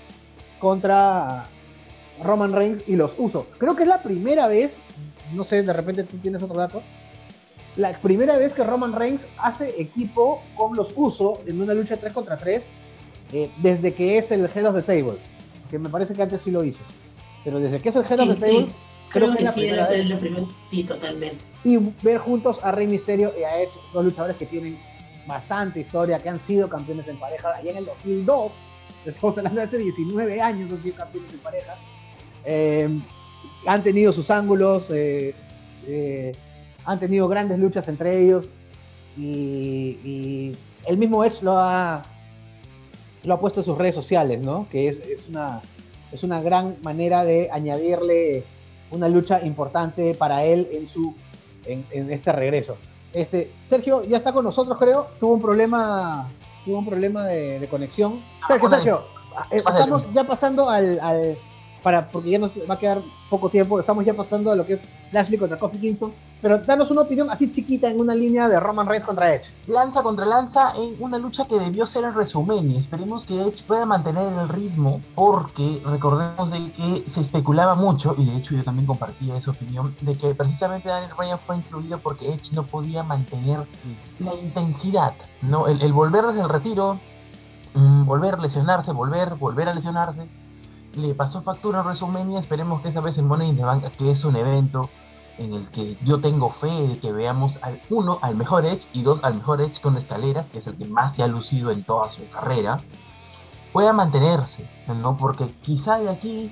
contra 0.59 1.47
Roman 2.23 2.53
Reigns 2.53 2.83
y 2.87 2.95
los 2.95 3.11
Usos. 3.17 3.45
Creo 3.57 3.75
que 3.75 3.83
es 3.83 3.89
la 3.89 4.01
primera 4.01 4.47
vez, 4.47 4.79
no 5.33 5.43
sé, 5.43 5.63
de 5.63 5.73
repente 5.73 6.03
tú 6.03 6.17
tienes 6.17 6.41
otro 6.41 6.57
dato, 6.57 6.81
la 7.77 7.93
primera 7.93 8.37
vez 8.37 8.53
que 8.53 8.63
Roman 8.63 8.93
Reigns 8.93 9.21
hace 9.37 9.79
equipo 9.79 10.41
con 10.55 10.75
los 10.75 10.87
Usos 10.95 11.39
en 11.45 11.61
una 11.61 11.73
lucha 11.73 11.97
3 11.97 12.11
contra 12.11 12.37
3 12.37 12.69
eh, 13.33 13.49
desde 13.57 13.93
que 13.93 14.17
es 14.17 14.31
el 14.31 14.45
Head 14.45 14.65
of 14.65 14.75
the 14.75 14.81
Table, 14.81 15.17
que 15.69 15.77
me 15.77 15.89
parece 15.89 16.13
que 16.13 16.23
antes 16.23 16.41
sí 16.41 16.51
lo 16.51 16.63
hizo. 16.63 16.81
Pero 17.43 17.59
desde 17.59 17.79
que 17.79 17.89
es 17.89 17.95
el 17.95 18.03
Head 18.03 18.19
of 18.21 18.29
the 18.29 18.35
Table, 18.35 18.67
creo, 19.09 19.31
que, 19.31 19.37
es 19.37 19.43
la 19.43 19.53
primera 19.53 19.87
vez. 19.87 20.07
sí, 20.69 20.83
totalmente. 20.83 21.37
Y 21.63 21.77
ver 22.01 22.17
juntos 22.17 22.59
a 22.63 22.71
Rey 22.71 22.87
Mysterio 22.87 23.31
y 23.37 23.43
a 23.43 23.61
Edge, 23.61 23.71
dos 23.93 24.05
luchadores 24.05 24.37
que 24.37 24.45
tienen 24.45 24.77
bastante 25.27 25.81
historia, 25.81 26.19
que 26.19 26.29
han 26.29 26.39
sido 26.39 26.69
campeones 26.69 27.07
en 27.07 27.19
pareja. 27.19 27.53
Allá 27.53 27.71
en 27.71 27.77
el 27.77 27.85
2002, 27.85 28.63
estamos 29.05 29.37
hablando 29.37 29.59
de 29.59 29.65
hace 29.67 29.77
19 29.77 30.41
años, 30.41 30.71
han 30.71 30.81
sido 30.81 30.95
campeones 30.95 31.33
en 31.33 31.39
pareja. 31.39 31.75
Eh, 32.45 32.99
han 33.65 33.83
tenido 33.83 34.13
sus 34.13 34.31
ángulos, 34.31 34.89
eh, 34.91 35.35
han 36.87 36.99
tenido 36.99 37.27
grandes 37.27 37.59
luchas 37.59 37.87
entre 37.89 38.19
ellos. 38.19 38.49
Y, 39.17 40.53
el 40.85 40.97
mismo 40.97 41.23
Edge 41.25 41.41
lo 41.41 41.57
ha, 41.57 42.01
lo 43.25 43.33
ha 43.33 43.39
puesto 43.41 43.59
en 43.59 43.65
sus 43.65 43.77
redes 43.77 43.93
sociales, 43.93 44.41
¿no? 44.41 44.67
Que 44.71 44.87
es, 44.87 44.99
es, 44.99 45.27
una, 45.27 45.61
es 46.13 46.23
una 46.23 46.41
gran 46.41 46.77
manera 46.81 47.25
de 47.25 47.49
añadirle 47.51 48.45
una 48.89 49.09
lucha 49.09 49.45
importante 49.45 50.15
para 50.15 50.45
él 50.45 50.69
en, 50.71 50.87
su, 50.87 51.13
en, 51.65 51.85
en 51.91 52.09
este 52.09 52.31
regreso. 52.31 52.77
Este, 53.11 53.51
Sergio 53.67 54.05
ya 54.05 54.15
está 54.15 54.31
con 54.31 54.45
nosotros, 54.45 54.77
creo. 54.77 55.07
Tuvo 55.19 55.33
un 55.33 55.41
problema, 55.41 56.29
tuvo 56.63 56.79
un 56.79 56.85
problema 56.85 57.25
de, 57.25 57.67
conexión. 57.69 58.21
Ah, 58.43 58.47
Sergio, 58.47 58.69
Sergio, 58.69 59.01
eh, 59.51 59.57
estamos 59.57 60.13
ya 60.13 60.23
pasando 60.23 60.69
al, 60.69 61.37
para, 61.83 62.07
porque 62.07 62.29
ya 62.29 62.39
nos 62.39 62.57
va 62.69 62.75
a 62.75 62.79
quedar 62.79 63.01
poco 63.29 63.49
tiempo, 63.49 63.77
estamos 63.77 64.05
ya 64.05 64.13
pasando 64.13 64.51
a 64.51 64.55
lo 64.55 64.65
que 64.65 64.73
es 64.73 64.83
Lashley 65.11 65.37
contra 65.37 65.57
Kofi 65.57 65.79
Kingston, 65.79 66.13
pero 66.41 66.59
danos 66.59 66.91
una 66.91 67.01
opinión 67.01 67.29
así 67.29 67.51
chiquita 67.51 67.89
en 67.89 67.99
una 67.99 68.13
línea 68.13 68.47
de 68.47 68.59
Roman 68.59 68.87
Reigns 68.87 69.05
contra 69.05 69.33
Edge. 69.33 69.51
Lanza 69.67 70.03
contra 70.03 70.25
lanza 70.25 70.73
en 70.75 70.95
una 70.99 71.17
lucha 71.17 71.45
que 71.45 71.59
debió 71.59 71.85
ser 71.85 72.03
en 72.03 72.13
resumen 72.13 72.71
esperemos 72.75 73.25
que 73.25 73.41
Edge 73.41 73.63
pueda 73.65 73.85
mantener 73.85 74.31
el 74.33 74.49
ritmo 74.49 75.01
porque 75.15 75.81
recordemos 75.85 76.51
de 76.51 76.71
que 76.71 77.09
se 77.09 77.21
especulaba 77.21 77.75
mucho 77.75 78.15
y 78.17 78.25
de 78.25 78.37
hecho 78.37 78.55
yo 78.55 78.63
también 78.63 78.85
compartía 78.85 79.37
esa 79.37 79.51
opinión 79.51 79.95
de 80.01 80.15
que 80.15 80.33
precisamente 80.35 80.89
Daniel 80.89 81.11
Bryan 81.17 81.39
fue 81.39 81.57
incluido 81.57 81.97
porque 81.99 82.33
Edge 82.33 82.53
no 82.53 82.63
podía 82.63 83.03
mantener 83.03 83.59
la 84.19 84.33
intensidad, 84.35 85.13
¿no? 85.41 85.67
El, 85.67 85.91
volver 85.93 86.25
desde 86.25 86.41
el 86.41 86.49
retiro, 86.49 86.99
mm, 87.73 88.05
volver 88.05 88.35
a 88.35 88.37
lesionarse, 88.37 88.91
volver, 88.91 89.35
volver 89.35 89.69
a 89.69 89.73
lesionarse 89.73 90.27
le 90.95 91.13
pasó 91.13 91.41
factura 91.41 91.79
a 91.79 91.83
WrestleMania. 91.83 92.39
Esperemos 92.39 92.81
que 92.81 92.89
esta 92.89 93.01
vez 93.01 93.17
en 93.17 93.27
Money 93.27 93.49
in 93.49 93.57
the 93.57 93.63
Bank, 93.63 93.83
que 93.97 94.11
es 94.11 94.25
un 94.25 94.35
evento 94.35 94.89
en 95.37 95.53
el 95.53 95.69
que 95.69 95.97
yo 96.03 96.19
tengo 96.19 96.49
fe 96.49 96.67
de 96.67 96.97
que 96.97 97.11
veamos 97.11 97.59
al 97.61 97.81
uno 97.89 98.19
al 98.21 98.35
mejor 98.35 98.65
Edge 98.65 98.87
y 98.93 99.03
dos 99.03 99.23
al 99.23 99.35
mejor 99.35 99.61
Edge 99.61 99.81
con 99.81 99.97
escaleras, 99.97 100.49
que 100.49 100.59
es 100.59 100.67
el 100.67 100.75
que 100.77 100.85
más 100.85 101.15
se 101.15 101.23
ha 101.23 101.27
lucido 101.27 101.71
en 101.71 101.83
toda 101.83 102.11
su 102.11 102.27
carrera, 102.29 102.81
pueda 103.73 103.93
mantenerse, 103.93 104.67
¿no? 104.87 105.17
Porque 105.17 105.45
quizá 105.61 105.99
de 105.99 106.09
aquí, 106.09 106.51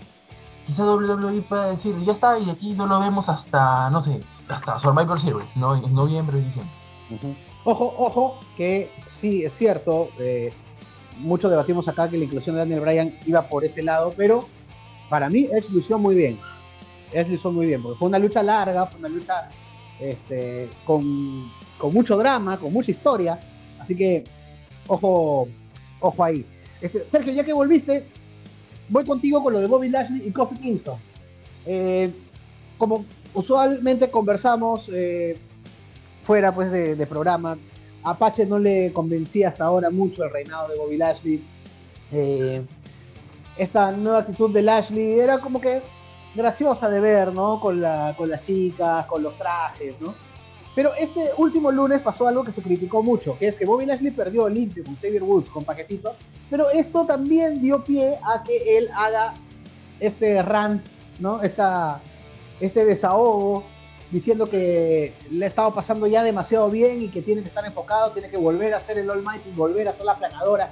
quizá 0.68 0.86
WWE 0.86 1.42
pueda 1.42 1.72
decir, 1.72 1.96
ya 2.06 2.14
está, 2.14 2.38
y 2.38 2.50
aquí 2.50 2.74
no 2.74 2.86
lo 2.86 3.00
vemos 3.00 3.30
hasta, 3.30 3.90
no 3.90 4.02
sé, 4.02 4.20
hasta 4.48 4.78
Survivor 4.80 5.20
Series, 5.20 5.56
¿no? 5.56 5.76
En 5.76 5.94
noviembre 5.94 6.40
y 6.40 6.44
diciembre. 6.44 7.38
Ojo, 7.64 7.94
ojo, 7.98 8.40
que 8.56 8.92
sí, 9.10 9.44
es 9.44 9.54
cierto, 9.54 10.10
eh, 10.20 10.54
mucho 11.18 11.50
debatimos 11.50 11.88
acá 11.88 12.10
que 12.10 12.18
la 12.18 12.26
inclusión 12.26 12.56
de 12.56 12.60
Daniel 12.60 12.82
Bryan 12.82 13.16
iba 13.26 13.42
por 13.44 13.64
ese 13.64 13.82
lado, 13.82 14.14
pero 14.16 14.46
para 15.10 15.30
mí 15.30 15.48
Edge 15.52 15.70
lució 15.72 15.98
muy 15.98 16.16
bien. 16.16 16.40
Edge 17.12 17.30
lució 17.30 17.52
muy 17.52 17.68
bien, 17.68 17.82
porque 17.82 17.98
fue 17.98 18.08
una 18.08 18.20
lucha 18.20 18.44
larga, 18.44 18.86
fue 18.88 19.00
una 19.00 19.10
lucha 19.10 19.50
este, 20.00 20.70
con, 20.86 21.50
mucho 21.92 22.18
drama, 22.18 22.60
con 22.60 22.74
mucha 22.74 22.92
historia. 22.92 23.40
Así 23.80 23.96
que, 23.96 24.24
ojo, 24.88 25.48
ojo 26.00 26.24
ahí. 26.24 26.46
Este, 26.82 27.06
Sergio, 27.10 27.34
ya 27.34 27.44
que 27.44 27.54
volviste, 27.54 28.06
voy 28.90 29.06
contigo 29.06 29.44
con 29.44 29.54
lo 29.54 29.62
de 29.62 29.68
Bobby 29.68 29.90
Lashley 29.90 30.28
y 30.28 30.32
Kofi 30.32 30.56
Kingston. 30.56 30.98
Eh, 31.66 32.12
como 32.78 33.06
usualmente 33.34 34.10
conversamos 34.10 34.90
eh, 34.94 35.38
fuera 36.24 36.54
pues, 36.54 36.72
de, 36.72 36.96
de 36.96 37.08
programa, 37.08 37.58
Apache 38.06 38.46
no 38.46 38.60
le 38.60 38.94
convencía 38.94 39.48
hasta 39.48 39.66
ahora 39.66 39.90
mucho 39.90 40.24
el 40.24 40.32
reinado 40.32 40.70
de 40.70 40.78
Bobby 40.78 40.98
Lashley. 40.98 41.44
Eh, 42.12 42.62
esta 43.58 43.92
nueva 43.92 44.20
actitud 44.20 44.52
de 44.52 44.62
Lashley 44.62 45.20
era 45.20 45.40
como 45.40 45.60
que 45.60 45.82
graciosa 46.36 46.90
de 46.90 47.00
ver, 47.00 47.34
¿no? 47.34 47.60
Con, 47.60 47.82
la, 47.82 48.14
con 48.18 48.30
las 48.30 48.46
chicas, 48.46 49.06
con 49.06 49.24
los 49.24 49.38
trajes, 49.38 49.96
¿no? 50.00 50.14
Pero 50.76 50.94
este 51.00 51.30
último 51.38 51.72
lunes 51.72 52.02
pasó 52.02 52.28
algo 52.28 52.44
que 52.44 52.52
se 52.52 52.62
criticó 52.62 53.02
mucho, 53.02 53.38
que 53.40 53.48
es 53.48 53.56
que 53.56 53.66
Bobby 53.66 53.86
Lashley 53.86 54.12
perdió 54.12 54.50
limpio 54.50 54.84
con 54.84 54.96
Xavier 54.96 55.24
Woods, 55.24 55.50
con 55.50 55.64
paquetito, 55.64 56.16
pero 56.50 56.70
esto 56.70 57.06
también 57.06 57.62
dio 57.62 57.82
pie 57.84 58.20
a 58.22 58.44
que 58.44 58.78
él 58.78 58.90
haga 58.94 59.34
este 60.02 60.42
rant, 60.44 60.86
¿no? 61.20 61.42
Esta, 61.42 62.02
este 62.60 62.84
desahogo 62.84 63.64
diciendo 64.12 64.50
que 64.50 65.14
le 65.32 65.46
ha 65.46 65.48
estado 65.48 65.74
pasando 65.74 66.08
ya 66.08 66.24
demasiado 66.24 66.70
bien 66.70 67.02
y 67.02 67.08
que 67.08 67.22
tiene 67.22 67.42
que 67.42 67.48
estar 67.48 67.66
enfocado, 67.66 68.12
tiene 68.12 68.30
que 68.30 68.38
volver 68.38 68.74
a 68.74 68.82
ser 68.82 68.98
el 68.98 69.10
All 69.10 69.24
Might 69.24 69.48
y 69.48 69.52
volver 69.56 69.88
a 69.88 69.94
ser 69.94 70.06
la 70.06 70.16
planadora. 70.16 70.72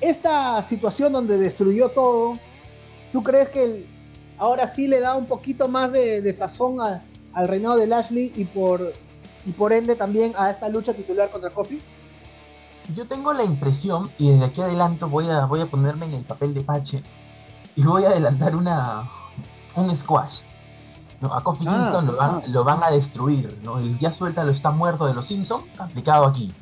Esta 0.00 0.62
situación 0.64 1.12
donde 1.12 1.38
destruyó 1.38 1.90
todo, 1.90 2.38
¿tú 3.12 3.22
crees 3.22 3.48
que 3.50 3.86
ahora 4.38 4.66
sí 4.66 4.88
le 4.88 5.00
da 5.00 5.16
un 5.16 5.26
poquito 5.26 5.68
más 5.68 5.92
de, 5.92 6.32
sazón 6.32 6.78
al 6.80 7.48
reinado 7.48 7.76
de 7.76 7.86
Lashley 7.86 8.32
y 8.36 8.44
por, 8.44 8.92
y 9.46 9.52
por 9.52 9.72
ende 9.72 9.96
también 9.96 10.32
a 10.36 10.50
esta 10.50 10.68
lucha 10.68 10.92
titular 10.94 11.30
contra 11.30 11.50
Kofi? 11.50 11.80
Yo 12.94 13.06
tengo 13.06 13.32
la 13.32 13.44
impresión, 13.44 14.10
y 14.18 14.30
desde 14.30 14.44
aquí 14.44 14.60
adelanto 14.60 15.08
voy 15.08 15.30
a, 15.30 15.46
voy 15.46 15.60
a 15.60 15.66
ponerme 15.66 16.06
en 16.06 16.14
el 16.14 16.24
papel 16.24 16.52
de 16.52 16.60
Pache, 16.60 17.02
y 17.76 17.82
voy 17.82 18.04
a 18.04 18.08
adelantar 18.08 18.54
una, 18.54 19.08
un 19.74 19.96
squash 19.96 20.40
a 21.32 21.40
Kofi 21.40 21.64
ah, 21.66 21.72
Kingston 21.72 22.16
ah. 22.20 22.42
lo 22.48 22.64
van, 22.64 22.82
a 22.82 22.90
destruir, 22.90 23.58
¿no? 23.62 23.78
El 23.78 23.98
ya 23.98 24.12
suelta 24.12 24.44
lo 24.44 24.52
está 24.52 24.70
muerto 24.70 25.06
de 25.06 25.14
los 25.14 25.26
Simpsons, 25.26 25.64
aplicado 25.78 26.26
aquí. 26.26 26.52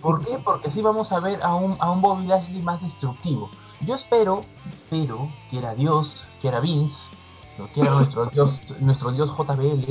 ¿Por 0.00 0.24
qué? 0.24 0.38
Porque 0.44 0.68
así 0.68 0.82
vamos 0.82 1.12
a 1.12 1.20
ver 1.20 1.42
a 1.42 1.54
un, 1.54 1.76
a 1.78 1.90
un 1.90 2.00
Bobby 2.00 2.26
Lashley 2.26 2.62
más 2.62 2.82
destructivo. 2.82 3.50
Yo 3.86 3.94
espero, 3.94 4.44
espero 4.70 5.28
que 5.50 5.58
era 5.58 5.74
Dios, 5.74 6.28
que 6.40 6.48
era 6.48 6.60
Vince, 6.60 7.14
que 7.74 7.80
era 7.80 7.90
nuestro 7.96 8.26
Dios, 8.26 8.62
nuestro 8.80 9.12
Dios 9.12 9.30
JBL, 9.30 9.86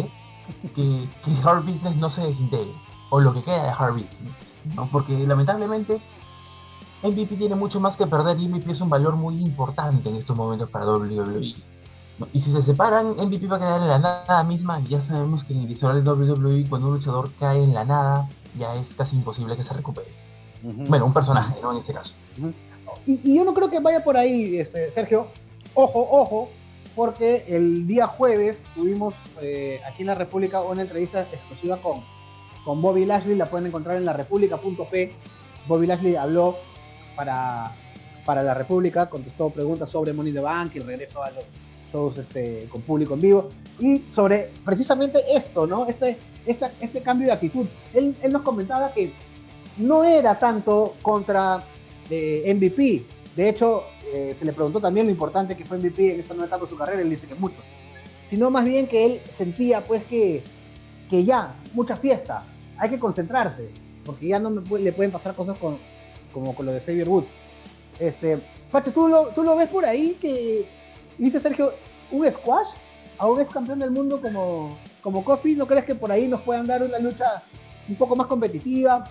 que, 0.75 1.07
que 1.25 1.31
Hard 1.43 1.65
Business 1.65 1.95
no 1.97 2.09
se 2.09 2.21
desintegre, 2.21 2.73
o 3.09 3.19
lo 3.19 3.33
que 3.33 3.43
queda 3.43 3.63
de 3.63 3.69
Hard 3.69 3.93
Business, 3.93 4.53
¿no? 4.75 4.87
Porque 4.87 5.17
lamentablemente 5.27 6.01
MVP 7.03 7.35
tiene 7.35 7.55
mucho 7.55 7.79
más 7.79 7.97
que 7.97 8.05
perder 8.05 8.39
y 8.39 8.47
MVP 8.47 8.71
es 8.71 8.81
un 8.81 8.89
valor 8.89 9.15
muy 9.15 9.39
importante 9.41 10.09
en 10.09 10.15
estos 10.15 10.37
momentos 10.37 10.69
para 10.69 10.85
WWE. 10.85 11.55
Y 12.33 12.39
si 12.39 12.51
se 12.51 12.61
separan, 12.61 13.15
MVP 13.17 13.47
va 13.47 13.57
a 13.57 13.59
quedar 13.59 13.81
en 13.81 13.87
la 13.87 13.97
nada 13.97 14.43
misma. 14.43 14.79
Y 14.79 14.89
ya 14.89 15.01
sabemos 15.01 15.43
que 15.43 15.53
en 15.53 15.61
el 15.61 15.67
visual 15.67 16.03
de 16.03 16.09
WWE, 16.09 16.69
cuando 16.69 16.89
un 16.89 16.95
luchador 16.95 17.31
cae 17.39 17.63
en 17.63 17.73
la 17.73 17.83
nada, 17.83 18.29
ya 18.59 18.75
es 18.75 18.93
casi 18.93 19.15
imposible 19.15 19.57
que 19.57 19.63
se 19.63 19.73
recupere. 19.73 20.13
Bueno, 20.61 21.07
un 21.07 21.13
personaje, 21.13 21.55
¿no? 21.61 21.71
En 21.71 21.79
este 21.79 21.93
caso. 21.93 22.13
Y, 23.05 23.35
yo 23.35 23.43
no 23.43 23.53
creo 23.53 23.69
que 23.69 23.79
vaya 23.79 24.03
por 24.03 24.17
ahí, 24.17 24.57
este, 24.57 24.91
Sergio. 24.91 25.27
Ojo, 25.73 26.07
ojo, 26.11 26.49
porque 26.95 27.45
el 27.47 27.87
día 27.87 28.07
jueves 28.07 28.63
tuvimos 28.75 29.13
eh, 29.41 29.79
aquí 29.87 30.03
en 30.03 30.07
la 30.07 30.15
República 30.15 30.61
una 30.61 30.81
entrevista 30.81 31.21
exclusiva 31.21 31.77
con, 31.77 32.01
con 32.65 32.81
Bobby 32.81 33.05
Lashley. 33.05 33.35
La 33.35 33.45
pueden 33.45 33.67
encontrar 33.67 33.97
en 33.97 34.05
la. 34.05 34.27
Bobby 35.67 35.87
Lashley 35.87 36.15
habló 36.15 36.57
para, 37.15 37.71
para 38.25 38.43
la 38.43 38.53
República, 38.53 39.09
contestó 39.09 39.49
preguntas 39.49 39.89
sobre 39.89 40.13
Money 40.13 40.33
the 40.33 40.39
Bank 40.39 40.71
y 40.75 40.79
el 40.79 40.87
regreso 40.87 41.23
a 41.23 41.31
los 41.31 41.45
shows 41.91 42.17
este, 42.17 42.67
con 42.69 42.81
público 42.81 43.13
en 43.13 43.21
vivo, 43.21 43.49
y 43.79 43.99
sobre 44.09 44.49
precisamente 44.63 45.19
esto, 45.35 45.67
¿no? 45.67 45.85
Este, 45.85 46.17
este 46.45 47.01
cambio 47.01 47.27
de 47.27 47.33
actitud. 47.33 47.65
Él, 47.93 48.15
nos 48.29 48.41
comentaba 48.41 48.93
que 48.93 49.11
no 49.77 50.03
era 50.03 50.39
tanto 50.39 50.95
contra 51.01 51.63
eh, 52.11 52.53
MVP, 52.53 53.03
de 53.35 53.49
hecho, 53.49 53.85
eh, 54.13 54.33
se 54.35 54.45
le 54.45 54.53
preguntó 54.53 54.79
también 54.79 55.05
lo 55.05 55.11
importante 55.11 55.55
que 55.55 55.65
fue 55.65 55.77
MVP 55.77 56.15
en 56.15 56.19
esta 56.19 56.33
nueva 56.33 56.47
etapa 56.47 56.65
de 56.65 56.69
su 56.69 56.77
carrera, 56.77 57.01
él 57.01 57.09
dice 57.09 57.27
que 57.27 57.35
mucho, 57.35 57.57
sino 58.27 58.51
más 58.51 58.65
bien 58.65 58.87
que 58.87 59.05
él 59.05 59.21
sentía 59.29 59.85
pues 59.85 60.03
que, 60.05 60.43
que 61.09 61.23
ya, 61.23 61.55
mucha 61.73 61.95
fiesta, 61.95 62.43
hay 62.77 62.89
que 62.89 62.99
concentrarse, 62.99 63.69
porque 64.05 64.27
ya 64.27 64.39
no 64.39 64.49
le 64.77 64.91
pueden 64.91 65.11
pasar 65.11 65.35
cosas 65.35 65.57
con, 65.57 65.77
como 66.33 66.53
con 66.55 66.65
lo 66.65 66.73
de 66.73 66.81
Xavier 66.81 67.07
Wood. 67.07 67.23
Este, 67.99 68.39
Pache, 68.71 68.91
¿tú 68.91 69.07
lo, 69.07 69.27
¿tú 69.27 69.43
lo 69.43 69.55
ves 69.55 69.69
por 69.69 69.85
ahí 69.85 70.17
que 70.19 70.65
dice 71.17 71.39
Sergio, 71.39 71.73
un 72.11 72.29
squash 72.31 72.69
a 73.17 73.27
un 73.27 73.39
ex 73.39 73.49
campeón 73.49 73.79
del 73.79 73.91
mundo 73.91 74.19
como, 74.21 74.75
como 75.01 75.23
Kofi, 75.23 75.55
¿no 75.55 75.67
crees 75.67 75.85
que 75.85 75.95
por 75.95 76.11
ahí 76.11 76.27
nos 76.27 76.41
puedan 76.41 76.65
dar 76.65 76.81
una 76.81 76.97
lucha 76.99 77.43
un 77.87 77.95
poco 77.95 78.15
más 78.15 78.27
competitiva? 78.27 79.07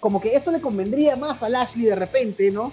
Como 0.00 0.20
que 0.20 0.34
eso 0.34 0.50
le 0.50 0.60
convendría 0.60 1.16
más 1.16 1.42
a 1.42 1.48
Lashley 1.48 1.86
de 1.86 1.94
repente, 1.94 2.50
¿no? 2.50 2.72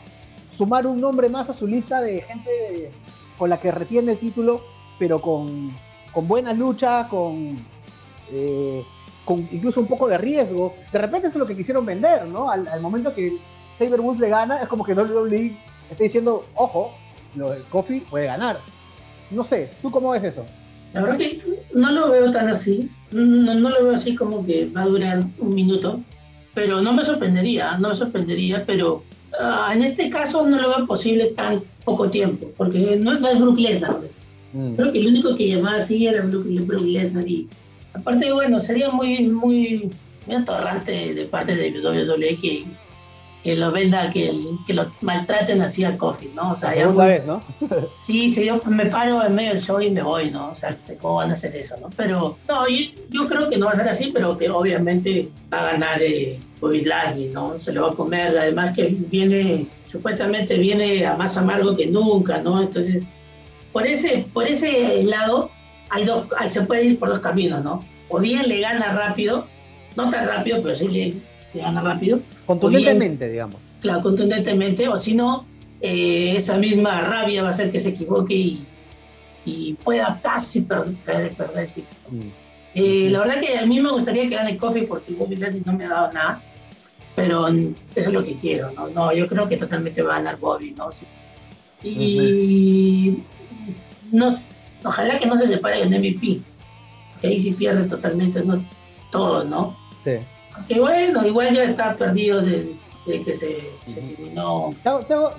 Sumar 0.55 0.85
un 0.85 1.01
nombre 1.01 1.29
más 1.29 1.49
a 1.49 1.53
su 1.53 1.67
lista 1.67 2.01
de 2.01 2.21
gente 2.21 2.91
con 3.37 3.49
la 3.49 3.59
que 3.59 3.71
retiene 3.71 4.13
el 4.13 4.19
título, 4.19 4.61
pero 4.99 5.19
con, 5.19 5.73
con 6.11 6.27
buena 6.27 6.53
lucha, 6.53 7.07
con, 7.09 7.57
eh, 8.31 8.83
con 9.25 9.47
incluso 9.51 9.79
un 9.79 9.87
poco 9.87 10.07
de 10.07 10.17
riesgo. 10.17 10.73
De 10.91 10.99
repente 10.99 11.27
eso 11.27 11.37
es 11.37 11.39
lo 11.39 11.47
que 11.47 11.57
quisieron 11.57 11.85
vender, 11.85 12.25
¿no? 12.27 12.49
Al, 12.49 12.81
momento 12.81 13.13
que 13.13 13.37
Saber 13.77 13.99
le 13.99 14.29
gana, 14.29 14.61
es 14.61 14.67
como 14.67 14.83
que 14.83 14.93
WWE 14.93 15.57
está 15.89 16.03
diciendo, 16.03 16.45
ojo, 16.55 16.93
lo 17.35 17.49
del 17.49 17.63
Coffee 17.63 18.01
puede 18.01 18.27
ganar. 18.27 18.59
No 19.31 19.43
sé, 19.43 19.71
¿tú 19.81 19.89
cómo 19.89 20.11
ves 20.11 20.23
eso? 20.23 20.45
La 20.93 21.01
verdad 21.01 21.17
que 21.17 21.41
no 21.73 21.91
lo 21.91 22.11
veo 22.11 22.29
tan 22.29 22.49
así. 22.49 22.89
No 23.11 23.53
lo 23.69 23.83
veo 23.83 23.95
así 23.95 24.13
como 24.15 24.45
que 24.45 24.67
va 24.67 24.83
a 24.83 24.85
durar 24.85 25.23
un 25.39 25.55
minuto. 25.55 25.99
Pero 26.53 26.81
no 26.81 26.93
me 26.93 27.03
sorprendería, 27.03 27.77
no 27.77 27.89
me 27.89 27.95
sorprendería, 27.95 28.63
pero 28.65 29.03
ah, 29.39 29.71
en 29.73 29.83
este 29.83 30.09
caso 30.09 30.47
no 30.47 30.61
lo 30.61 30.69
veo 30.69 30.87
posible 30.87 31.27
tan 31.27 31.61
poco 31.83 32.09
tiempo, 32.09 32.49
porque 32.57 32.95
no, 32.97 33.13
es 33.13 33.39
Brook 33.39 33.59
Lesnar. 33.59 33.97
Mm. 34.53 34.75
Creo 34.75 34.91
que 34.91 34.99
el 34.99 35.07
único 35.07 35.35
que 35.35 35.47
llamaba 35.47 35.77
así 35.77 36.05
era 36.05 36.21
Brook, 36.21 36.45
Lesnar. 36.45 37.27
Y 37.27 37.47
aparte, 37.93 38.31
bueno, 38.31 38.59
sería 38.59 38.89
muy, 38.89 39.27
muy, 39.27 39.91
muy 40.27 40.35
atorrante 40.35 41.13
de 41.13 41.25
parte 41.25 41.55
de 41.55 41.71
WWE 41.71 42.37
que 42.37 42.65
que 43.43 43.57
lo 43.57 43.71
venda, 43.71 44.09
que, 44.09 44.33
que 44.65 44.73
lo 44.73 44.89
maltraten 45.01 45.61
así 45.61 45.83
al 45.83 45.97
coffee, 45.97 46.31
¿no? 46.33 46.51
O 46.51 46.55
sea, 46.55 46.73
ya 46.73 46.87
una 46.87 47.05
vez, 47.05 47.25
¿no? 47.25 47.43
sí, 47.95 48.31
sí, 48.31 48.45
yo 48.45 48.61
me 48.65 48.85
paro 48.85 49.23
en 49.25 49.35
medio 49.35 49.53
del 49.53 49.61
show 49.61 49.81
y 49.81 49.91
me 49.91 50.01
voy, 50.01 50.31
¿no? 50.31 50.51
O 50.51 50.55
sea, 50.55 50.69
este, 50.69 50.95
¿cómo 50.95 51.15
van 51.15 51.29
a 51.29 51.33
hacer 51.33 51.53
eso, 51.53 51.75
no? 51.81 51.89
Pero, 51.97 52.37
no, 52.47 52.65
yo, 53.09 53.27
creo 53.27 53.49
que 53.49 53.57
no 53.57 53.65
va 53.65 53.73
a 53.73 53.75
ser 53.75 53.89
así, 53.89 54.11
pero 54.13 54.37
que 54.37 54.49
obviamente 54.49 55.29
va 55.53 55.59
a 55.59 55.71
ganar 55.73 56.01
eh, 56.01 56.39
Bobby 56.61 56.85
Lashley, 56.85 57.31
¿no? 57.33 57.59
Se 57.59 57.73
lo 57.73 57.83
va 57.83 57.89
a 57.89 57.95
comer, 57.95 58.37
además 58.37 58.71
que 58.71 58.95
viene, 58.97 59.67
supuestamente 59.87 60.57
viene 60.57 61.05
a 61.05 61.15
más 61.15 61.35
amargo 61.35 61.75
que 61.75 61.85
nunca, 61.87 62.41
¿no? 62.41 62.61
Entonces, 62.61 63.05
por 63.73 63.85
ese, 63.85 64.25
por 64.31 64.47
ese 64.47 65.03
lado, 65.03 65.51
hay 65.89 66.05
dos, 66.05 66.27
se 66.47 66.61
puede 66.61 66.85
ir 66.85 66.99
por 66.99 67.09
dos 67.09 67.19
caminos, 67.19 67.61
¿no? 67.61 67.83
O 68.07 68.19
bien 68.19 68.47
le 68.47 68.61
gana 68.61 68.93
rápido, 68.93 69.45
no 69.97 70.09
tan 70.09 70.27
rápido, 70.27 70.61
pero 70.61 70.75
sí 70.75 70.87
le 70.87 71.13
que 71.53 71.59
gana 71.59 71.81
rápido. 71.81 72.19
Contundentemente, 72.45 73.29
digamos. 73.29 73.57
Claro, 73.79 74.01
contundentemente, 74.01 74.89
o 74.89 74.97
si 74.97 75.13
no, 75.13 75.45
eh, 75.79 76.33
esa 76.35 76.57
misma 76.57 77.01
rabia 77.01 77.43
va 77.43 77.49
a 77.49 77.51
hacer 77.51 77.71
que 77.71 77.79
se 77.79 77.89
equivoque 77.89 78.33
y, 78.33 78.65
y 79.45 79.73
pueda 79.75 80.19
casi 80.21 80.61
perder, 80.61 80.95
perder, 81.31 81.65
el 81.65 81.67
título. 81.67 82.09
Mm. 82.09 82.29
Eh, 82.75 83.09
la 83.11 83.19
verdad 83.19 83.39
que 83.39 83.57
a 83.57 83.65
mí 83.65 83.79
me 83.79 83.91
gustaría 83.91 84.23
que 84.23 84.35
gane 84.35 84.57
Coffee 84.57 84.83
porque 84.83 85.13
Bobby 85.13 85.35
Lashley 85.35 85.61
no 85.65 85.73
me 85.73 85.85
ha 85.85 85.89
dado 85.89 86.11
nada, 86.11 86.41
pero 87.15 87.47
eso 87.47 87.69
es 87.95 88.13
lo 88.13 88.23
que 88.23 88.35
quiero, 88.35 88.71
¿no? 88.71 88.87
no 88.87 89.13
yo 89.13 89.27
creo 89.27 89.47
que 89.47 89.57
totalmente 89.57 90.01
va 90.01 90.15
a 90.15 90.17
ganar 90.17 90.39
Bobby, 90.39 90.71
¿no? 90.71 90.89
Y 91.83 93.21
ojalá 94.83 95.19
que 95.19 95.25
no 95.25 95.37
se 95.37 95.47
separe 95.47 95.83
en 95.83 95.89
MVP, 95.89 96.39
que 97.21 97.27
ahí 97.27 97.39
sí 97.39 97.53
pierde 97.53 97.83
totalmente 97.87 98.43
¿no? 98.43 98.63
todo, 99.11 99.43
¿no? 99.43 99.77
Sí. 100.03 100.17
Que 100.67 100.79
bueno, 100.79 101.25
igual 101.25 101.53
ya 101.53 101.63
está 101.63 101.95
perdido 101.95 102.41
de, 102.41 102.75
que 103.05 103.35
se, 103.35 103.69
se 103.85 103.99
eliminó. 103.99 104.73
Te 104.81 104.89
hago, 104.89 105.33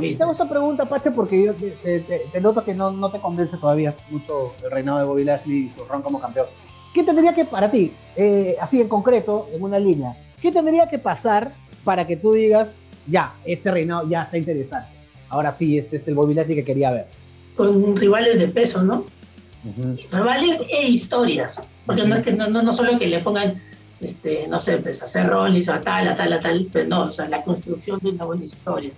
esta 0.00 0.48
pregunta, 0.48 0.88
Pache, 0.88 1.10
porque 1.10 1.44
yo 1.44 1.54
te, 1.54 2.40
noto 2.40 2.64
que 2.64 2.74
no, 2.74 2.90
no, 2.90 3.10
te 3.10 3.20
convence 3.20 3.56
todavía 3.58 3.94
mucho 4.10 4.54
el 4.64 4.70
reinado 4.70 4.98
de 5.00 5.04
Bobby 5.04 5.24
Lashley 5.24 5.58
y 5.66 5.72
su 5.76 5.84
ron 5.84 6.02
como 6.02 6.20
campeón. 6.20 6.46
¿Qué 6.94 7.04
tendría 7.04 7.34
que, 7.34 7.44
para 7.44 7.70
ti, 7.70 7.92
eh, 8.16 8.56
así 8.60 8.80
en 8.80 8.88
concreto, 8.88 9.48
en 9.52 9.62
una 9.62 9.78
línea, 9.78 10.16
qué 10.40 10.50
tendría 10.50 10.88
que 10.88 10.98
pasar 10.98 11.52
para 11.84 12.06
que 12.06 12.16
tú 12.16 12.32
digas, 12.32 12.78
ya, 13.06 13.34
este 13.44 13.70
reinado 13.70 14.08
ya 14.08 14.22
está 14.22 14.38
interesante? 14.38 14.88
Ahora 15.28 15.52
sí, 15.52 15.78
este 15.78 15.98
es 15.98 16.08
el 16.08 16.14
Bobby 16.14 16.34
Lashley 16.34 16.56
que 16.56 16.64
quería 16.64 16.90
ver. 16.90 17.06
Con 17.56 17.96
rivales 17.96 18.38
de 18.38 18.48
peso, 18.48 18.82
¿no? 18.82 19.04
Rivales 20.10 20.60
e 20.68 20.88
historias. 20.88 21.60
Porque 21.86 22.04
no 22.04 22.16
es 22.16 22.24
que 22.24 22.32
no, 22.32 22.48
no, 22.48 22.62
no 22.62 22.72
solo 22.72 22.98
que 22.98 23.06
le 23.06 23.20
pongan 23.20 23.54
este, 24.00 24.46
no 24.48 24.58
sé, 24.58 24.78
pues 24.78 25.02
hacer 25.02 25.28
roles 25.28 25.68
a 25.68 25.80
tal, 25.80 26.08
a 26.08 26.16
tal, 26.16 26.32
a 26.32 26.40
tal, 26.40 26.66
pero 26.72 26.88
no, 26.88 27.02
o 27.04 27.10
sea, 27.10 27.28
la 27.28 27.42
construcción 27.42 27.98
de 28.02 28.10
una 28.10 28.24
buena 28.24 28.44
historia. 28.44 28.90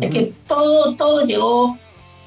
Es 0.00 0.10
que 0.10 0.32
todo, 0.46 0.94
todo 0.96 1.24
llegó, 1.24 1.76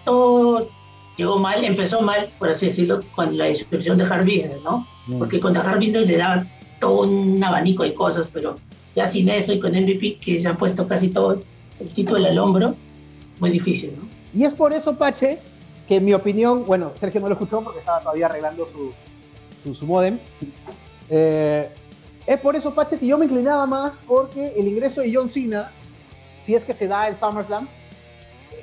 todo 0.05 0.69
llegó 1.17 1.37
mal, 1.39 1.63
empezó 1.63 2.01
mal, 2.01 2.29
por 2.39 2.49
así 2.49 2.67
decirlo, 2.67 3.01
con 3.15 3.37
la 3.37 3.45
distribución 3.45 3.97
de 3.97 4.05
Hard 4.05 4.25
Business, 4.25 4.61
¿no? 4.63 4.85
Porque 5.17 5.39
contra 5.39 5.61
Hard 5.61 5.79
Business 5.79 6.07
le 6.07 6.17
daban 6.17 6.49
todo 6.79 7.01
un 7.01 7.43
abanico 7.43 7.83
de 7.83 7.93
cosas, 7.93 8.27
pero 8.31 8.55
ya 8.95 9.07
sin 9.07 9.29
eso 9.29 9.53
y 9.53 9.59
con 9.59 9.73
MVP, 9.73 10.17
que 10.19 10.39
se 10.39 10.47
ha 10.47 10.55
puesto 10.55 10.87
casi 10.87 11.09
todo 11.09 11.41
el 11.79 11.87
título 11.93 12.25
al 12.25 12.37
hombro, 12.37 12.75
muy 13.39 13.49
difícil, 13.49 13.93
¿no? 13.97 14.07
Y 14.37 14.45
es 14.45 14.53
por 14.53 14.73
eso, 14.73 14.95
Pache, 14.95 15.39
que 15.87 15.95
en 15.95 16.05
mi 16.05 16.13
opinión, 16.13 16.65
bueno, 16.65 16.91
Sergio 16.95 17.19
no 17.21 17.27
lo 17.27 17.33
escuchó 17.33 17.61
porque 17.61 17.79
estaba 17.79 18.01
todavía 18.01 18.27
arreglando 18.27 18.69
su, 18.71 18.91
su, 19.63 19.75
su 19.75 19.85
modem. 19.85 20.19
Eh, 21.09 21.69
es 22.29 22.39
por 22.39 22.55
eso, 22.55 22.75
Pache, 22.75 22.99
que 22.99 23.07
yo 23.07 23.17
me 23.17 23.25
inclinaba 23.25 23.65
más 23.65 23.95
porque 24.05 24.53
el 24.55 24.67
ingreso 24.67 25.01
de 25.01 25.11
John 25.11 25.31
Cena, 25.31 25.71
si 26.39 26.53
es 26.53 26.63
que 26.63 26.73
se 26.73 26.87
da 26.87 27.07
en 27.07 27.15
SummerSlam, 27.15 27.67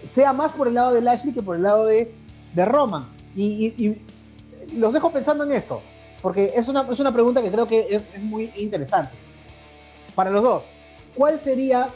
sea 0.09 0.33
más 0.33 0.53
por 0.53 0.69
el 0.69 0.75
lado 0.75 0.95
de 0.95 1.01
Lashley 1.01 1.35
que 1.35 1.43
por 1.43 1.57
el 1.57 1.65
lado 1.65 1.85
de, 1.85 2.15
de 2.55 2.65
Roman. 2.65 3.09
Y, 3.35 3.97
los 4.73 4.93
dejo 4.93 5.11
pensando 5.11 5.43
en 5.43 5.51
esto, 5.51 5.83
porque 6.23 6.53
es 6.55 6.69
una, 6.69 6.87
es 6.89 7.01
una 7.01 7.13
pregunta 7.13 7.43
que 7.43 7.51
creo 7.51 7.67
que 7.67 7.87
es, 7.91 8.23
muy 8.23 8.53
interesante. 8.57 9.13
Para 10.15 10.31
los 10.31 10.45
dos, 10.45 10.65
¿cuál 11.17 11.37
sería 11.37 11.89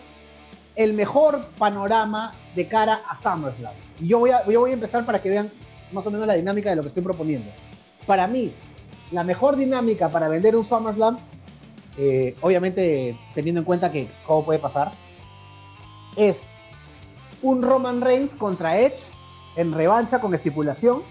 el 0.75 0.93
mejor 0.93 1.47
panorama 1.57 2.33
de 2.57 2.67
cara 2.67 3.01
a 3.09 3.17
SummerSlam? 3.17 3.75
Y 4.01 4.09
yo 4.09 4.19
voy 4.19 4.31
a, 4.31 4.45
yo 4.45 4.59
voy 4.59 4.73
a 4.73 4.75
empezar 4.75 5.07
para 5.07 5.23
que 5.23 5.29
vean 5.29 5.49
más 5.93 6.05
o 6.05 6.11
menos 6.11 6.27
la 6.27 6.35
dinámica 6.35 6.71
de 6.71 6.75
lo 6.75 6.83
que 6.83 6.89
estoy 6.89 7.05
proponiendo. 7.05 7.49
Para 8.09 8.27
mí, 8.27 8.51
la 9.13 9.23
mejor 9.23 9.55
dinámica 9.55 10.09
para 10.09 10.27
vender 10.27 10.57
un 10.57 10.65
SummerSlam 10.65 11.17
eh, 11.99 12.37
obviamente 12.41 13.17
teniendo 13.35 13.61
en 13.61 13.65
cuenta 13.65 13.91
que 13.91 14.09
cómo 14.27 14.45
puede 14.45 14.59
pasar, 14.59 14.93
es 16.17 16.43
un 17.43 17.63
Roman 17.63 18.01
Reigns 18.01 18.35
contra 18.35 18.79
Edge 18.79 19.01
en 19.57 19.73
revancha 19.73 20.21
con 20.21 20.35
estipulación 20.35 21.03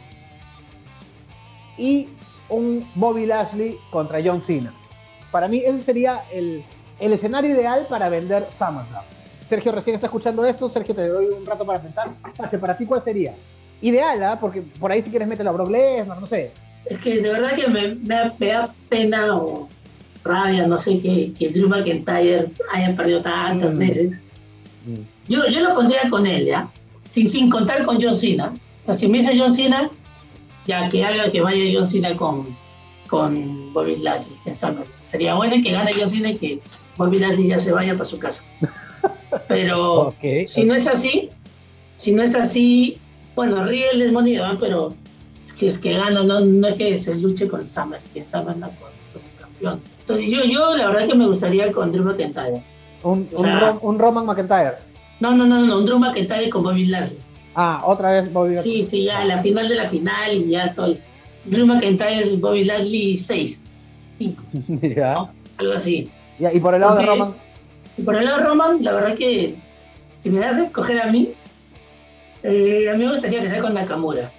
y 1.78 2.10
un 2.50 2.88
Bobby 2.96 3.26
Lashley 3.26 3.78
contra 3.92 4.20
John 4.24 4.42
Cena. 4.42 4.74
Para 5.32 5.48
mí 5.48 5.60
ese 5.60 5.82
sería 5.82 6.24
el, 6.32 6.64
escenario 7.00 7.52
ideal 7.52 7.86
para 7.90 8.10
vender 8.10 8.48
SummerSlam. 8.52 9.04
Sergio 9.46 9.72
recién 9.72 9.96
está 9.96 10.08
escuchando 10.08 10.46
esto, 10.46 10.70
Sergio 10.70 10.94
te 10.94 11.08
doy 11.08 11.26
un 11.26 11.46
rato 11.46 11.66
para 11.66 11.82
pensar. 11.82 12.10
para 12.60 12.78
ti 12.78 12.86
cuál 12.86 13.02
sería? 13.02 13.34
Ideal, 13.82 14.22
¿ah? 14.24 14.38
porque 14.40 14.62
por 14.62 14.92
ahí 14.92 15.02
si 15.02 15.10
quieres 15.10 15.28
meter 15.28 15.48
a 15.48 15.52
Brock 15.52 15.70
Lesnar, 15.70 16.20
no 16.20 16.28
sé. 16.28 16.52
Es 16.86 17.00
que 17.00 17.22
de 17.22 17.30
verdad 17.30 17.54
que 17.54 17.68
me, 17.68 17.96
me, 17.96 18.32
me 18.38 18.48
da 18.48 18.74
pena 18.90 19.40
rabia, 20.30 20.68
no 20.68 20.78
sé, 20.78 21.00
que, 21.00 21.34
que 21.38 21.50
Drew 21.50 21.68
McIntyre 21.68 22.50
haya 22.72 22.96
perdido 22.96 23.22
tantas 23.22 23.76
mm. 23.76 23.78
veces. 23.78 24.22
Mm. 24.86 25.02
Yo, 25.28 25.48
yo 25.50 25.62
lo 25.62 25.76
pondría 25.76 26.10
con 26.10 26.26
él, 26.26 26.46
¿ya? 26.46 26.70
Sin, 27.10 27.30
sin 27.30 27.50
contar 27.50 27.86
con 27.86 28.02
John 28.02 28.16
Cena. 28.16 28.54
O 28.84 28.86
sea, 28.86 28.96
si 28.96 29.08
me 29.08 29.20
dice 29.20 29.38
John 29.38 29.54
Cena, 29.54 29.90
ya 30.68 30.88
que 30.90 31.04
haga 31.04 31.30
que 31.32 31.42
vaya 31.42 31.64
John 31.74 31.88
Cena 31.88 32.16
con, 32.16 32.48
con 33.08 33.74
Bobby 33.74 33.98
Lashley 33.98 34.36
en 34.46 34.56
Sería 35.10 35.34
bueno 35.36 35.56
que 35.64 35.72
gane 35.72 35.92
John 35.98 36.10
Cena 36.10 36.30
y 36.30 36.38
que 36.38 36.60
Bobby 36.98 37.20
Lashley 37.20 37.48
ya 37.48 37.60
se 37.60 37.72
vaya 37.72 37.94
para 37.94 38.06
su 38.06 38.20
casa. 38.20 38.44
Pero 39.48 40.16
si 40.46 40.66
no 40.66 40.76
es 40.76 40.88
así, 40.88 41.30
si 41.96 42.12
no 42.12 42.24
es 42.24 42.36
así, 42.36 42.98
bueno, 43.36 43.66
Riel 43.66 44.02
es 44.02 44.12
moneda, 44.12 44.58
pero 44.60 44.94
si 45.54 45.68
es 45.68 45.78
que 45.78 45.92
gana, 45.94 46.24
no, 46.24 46.40
no 46.40 46.68
es 46.68 46.76
que 46.76 46.98
se 46.98 47.16
luche 47.16 47.48
con 47.48 47.66
Summer, 47.66 48.02
que 48.14 48.26
Summer 48.26 48.58
no 48.58 48.70
por 48.72 48.90
campeón 49.40 49.82
yo, 50.18 50.44
yo 50.44 50.78
la 50.78 50.88
verdad 50.88 51.08
que 51.08 51.16
me 51.16 51.28
gustaría 51.28 51.72
con 51.72 51.92
Drew 51.92 52.04
McIntyre. 52.04 52.62
¿Un, 53.04 53.30
un, 53.82 54.00
Roman 54.00 54.26
McIntyre? 54.26 54.78
No, 55.20 55.36
no, 55.36 55.46
no, 55.46 55.66
no, 55.66 55.80
un 55.80 55.86
Drew 55.86 56.00
McIntyre 56.00 56.50
con 56.50 56.64
Bobby 56.64 56.86
Lashley. 56.86 57.20
Ah, 57.56 57.82
otra 57.86 58.12
vez 58.12 58.32
Bobby 58.32 58.58
Sí, 58.58 58.84
sí, 58.84 59.04
ya, 59.06 59.24
la 59.26 59.38
final 59.38 59.68
de 59.68 59.76
la 59.76 59.86
final 59.86 60.34
y 60.34 60.50
ya 60.50 60.74
todo. 60.74 60.96
Drew 61.46 61.66
McIntyre, 61.66 62.38
Bobby 62.38 62.64
Lashley 62.64 63.18
6. 63.18 63.62
ya. 64.96 65.30
Algo 65.58 65.74
así. 65.74 66.10
¿Y 66.40 66.60
por 66.60 66.74
el 66.74 66.82
lado 66.82 66.98
de 66.98 67.06
Roman? 67.06 67.34
Y 67.98 68.04
por 68.04 68.16
el 68.16 68.26
lado 68.26 68.38
de 68.38 68.44
Roman, 68.46 68.84
la 68.84 68.94
verdad 68.94 69.16
que 69.16 69.56
si 70.18 70.30
me 70.30 70.40
das 70.40 70.58
a 70.58 70.64
escoger 70.64 71.02
a 71.02 71.08
mí, 71.08 71.30
eh, 72.44 72.90
a 72.90 72.94
mí 72.94 73.06
me 73.06 73.12
gustaría 73.12 73.42
que 73.42 73.50
sea 73.50 73.62
con 73.62 73.74
Nakamura. 73.74 74.32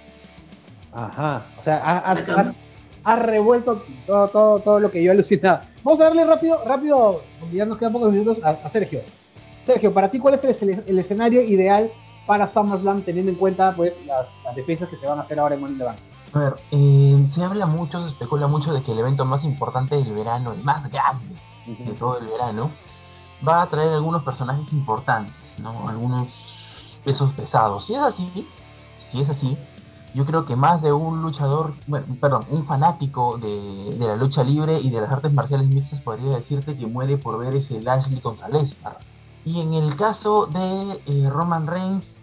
Ajá, 0.93 1.43
o 1.59 1.63
sea, 1.63 1.99
has, 1.99 2.55
ha 3.03 3.15
revuelto 3.15 3.83
todo, 4.05 4.27
todo, 4.27 4.59
todo 4.59 4.79
lo 4.79 4.91
que 4.91 5.03
yo 5.03 5.11
alucinaba. 5.11 5.63
Vamos 5.83 5.99
a 5.99 6.05
darle 6.05 6.23
rápido, 6.25 6.61
rápido, 6.65 7.21
porque 7.39 7.55
ya 7.55 7.65
nos 7.65 7.77
quedan 7.77 7.93
pocos 7.93 8.11
minutos, 8.11 8.37
a, 8.43 8.69
Sergio. 8.69 9.01
Sergio, 9.61 9.93
para 9.93 10.09
ti, 10.09 10.19
¿cuál 10.19 10.35
es 10.35 10.61
el, 10.61 10.99
escenario 10.99 11.41
ideal 11.41 11.91
para 12.27 12.47
SummerSlam, 12.47 13.01
teniendo 13.01 13.31
en 13.31 13.37
cuenta 13.37 13.75
pues 13.75 14.03
las, 14.05 14.35
defensas 14.55 14.89
que 14.89 14.97
se 14.97 15.07
van 15.07 15.17
a 15.17 15.21
hacer 15.21 15.39
ahora 15.39 15.55
en 15.55 15.61
Money 15.61 15.73
in 15.73 15.79
the 15.79 15.85
Bank? 15.85 15.97
A 16.33 16.39
ver, 16.39 16.55
eh, 16.71 17.25
se 17.27 17.43
habla 17.43 17.65
mucho, 17.65 17.99
se 17.99 18.07
especula 18.07 18.47
mucho 18.47 18.73
de 18.73 18.81
que 18.81 18.91
el 18.91 18.99
evento 18.99 19.25
más 19.25 19.43
importante 19.43 19.95
del 19.95 20.13
verano, 20.13 20.53
el 20.53 20.63
más 20.63 20.89
grande 20.89 21.35
de 21.67 21.91
todo 21.93 22.19
el 22.19 22.27
verano, 22.27 22.71
va 23.47 23.63
a 23.63 23.67
traer 23.67 23.89
algunos 23.93 24.23
personajes 24.23 24.71
importantes, 24.71 25.33
¿no? 25.57 25.89
Algunos 25.89 26.99
pesos 27.03 27.33
pesados. 27.33 27.85
Si 27.85 27.95
es 27.95 28.01
así, 28.01 28.47
si 28.99 29.21
es 29.21 29.29
así, 29.29 29.57
yo 30.13 30.25
creo 30.25 30.45
que 30.45 30.55
más 30.55 30.81
de 30.81 30.91
un 30.91 31.21
luchador, 31.21 31.73
bueno, 31.87 32.05
perdón, 32.19 32.45
un 32.49 32.65
fanático 32.65 33.37
de, 33.37 33.95
de, 33.97 34.07
la 34.07 34.15
lucha 34.15 34.43
libre 34.43 34.79
y 34.79 34.89
de 34.89 35.01
las 35.01 35.11
artes 35.11 35.31
marciales 35.31 35.67
mixtas 35.67 36.01
podría 36.01 36.35
decirte 36.35 36.77
que 36.77 36.85
muere 36.85 37.17
por 37.17 37.37
ver 37.37 37.55
ese 37.55 37.81
Lashley 37.81 38.19
contra 38.19 38.49
Lesnar. 38.49 38.97
Y 39.45 39.61
en 39.61 39.73
el 39.73 39.95
caso 39.95 40.45
de 40.45 41.01
eh, 41.05 41.29
Roman 41.29 41.65
Reigns, 41.65 42.17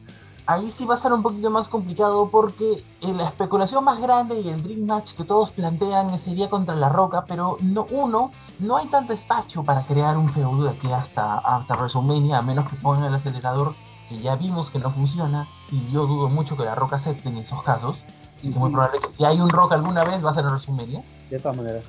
ahí 0.47 0.71
sí 0.71 0.85
va 0.85 0.95
a 0.95 0.99
ser 0.99 1.13
un 1.13 1.23
poquito 1.23 1.51
más 1.51 1.69
complicado 1.69 2.31
porque 2.31 2.85
eh, 3.01 3.13
la 3.13 3.25
especulación 3.29 3.85
más 3.85 4.01
grande 4.01 4.41
y 4.41 4.49
el 4.49 4.63
Dream 4.63 4.87
Match 4.87 5.15
que 5.15 5.25
todos 5.25 5.51
plantean 5.51 6.19
sería 6.19 6.49
contra 6.49 6.75
La 6.77 6.89
Roca, 6.89 7.25
pero 7.27 7.57
no, 7.61 7.87
uno, 7.91 8.31
no 8.59 8.77
hay 8.77 8.87
tanto 8.87 9.13
espacio 9.13 9.63
para 9.63 9.83
crear 9.83 10.17
un 10.17 10.29
feudo 10.29 10.65
de 10.65 10.71
aquí 10.71 10.87
hasta, 10.91 11.39
hasta 11.39 11.75
WrestleMania, 11.75 12.39
a 12.39 12.43
menos 12.43 12.69
que 12.69 12.77
pongan 12.77 13.05
el 13.05 13.15
acelerador, 13.15 13.75
que 14.09 14.19
ya 14.21 14.37
vimos 14.37 14.71
que 14.71 14.79
no 14.79 14.91
funciona, 14.91 15.47
y 15.71 15.91
yo 15.91 16.07
dudo 16.07 16.29
mucho 16.29 16.57
que 16.57 16.65
La 16.65 16.75
Roca 16.75 16.97
acepte 16.97 17.29
en 17.29 17.39
esos 17.39 17.63
casos. 17.63 17.99
Así 18.39 18.53
que 18.53 18.59
muy 18.59 18.71
probable 18.71 19.01
que 19.01 19.11
si 19.11 19.25
hay 19.25 19.41
un 19.41 19.51
Rock 19.51 19.73
alguna 19.73 20.05
vez 20.05 20.25
va 20.25 20.31
a 20.31 20.35
ser 20.35 20.45
en 20.45 20.51
WrestleMania. 20.51 21.05
De 21.29 21.39
todas 21.39 21.57
maneras. 21.57 21.85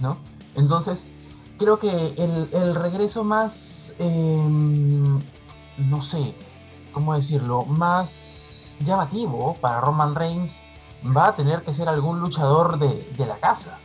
¿No? 0.00 0.16
Entonces, 0.54 1.12
creo 1.58 1.78
que 1.78 2.14
el, 2.16 2.48
el 2.52 2.74
regreso 2.74 3.24
más 3.24 3.80
Em, 4.00 5.20
no 5.76 6.00
sé, 6.00 6.34
¿cómo 6.92 7.14
decirlo? 7.14 7.66
Más 7.66 8.78
llamativo 8.80 9.56
para 9.60 9.82
Roman 9.82 10.14
Reigns 10.14 10.62
va 11.04 11.28
a 11.28 11.36
tener 11.36 11.62
que 11.62 11.74
ser 11.74 11.86
algún 11.86 12.18
luchador 12.20 12.78
de, 12.78 13.26
la 13.26 13.36
casa. 13.36 13.76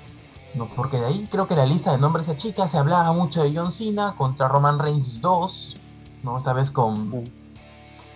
No, 0.53 0.67
porque 0.73 0.99
de 0.99 1.07
ahí 1.07 1.27
creo 1.29 1.49
que 1.49 1.55
la 1.57 1.65
lista 1.65 1.91
de 1.91 1.97
nombres 1.97 2.27
de 2.27 2.37
chicas 2.37 2.71
se 2.71 2.77
hablaba 2.77 3.11
mucho 3.11 3.43
de 3.43 3.53
John 3.53 3.73
Cena 3.73 4.15
contra 4.15 4.47
Roman 4.47 4.79
Reigns 4.79 5.19
2, 5.19 5.77
¿no? 6.23 6.37
Esta 6.37 6.53
vez 6.53 6.71
con 6.71 7.25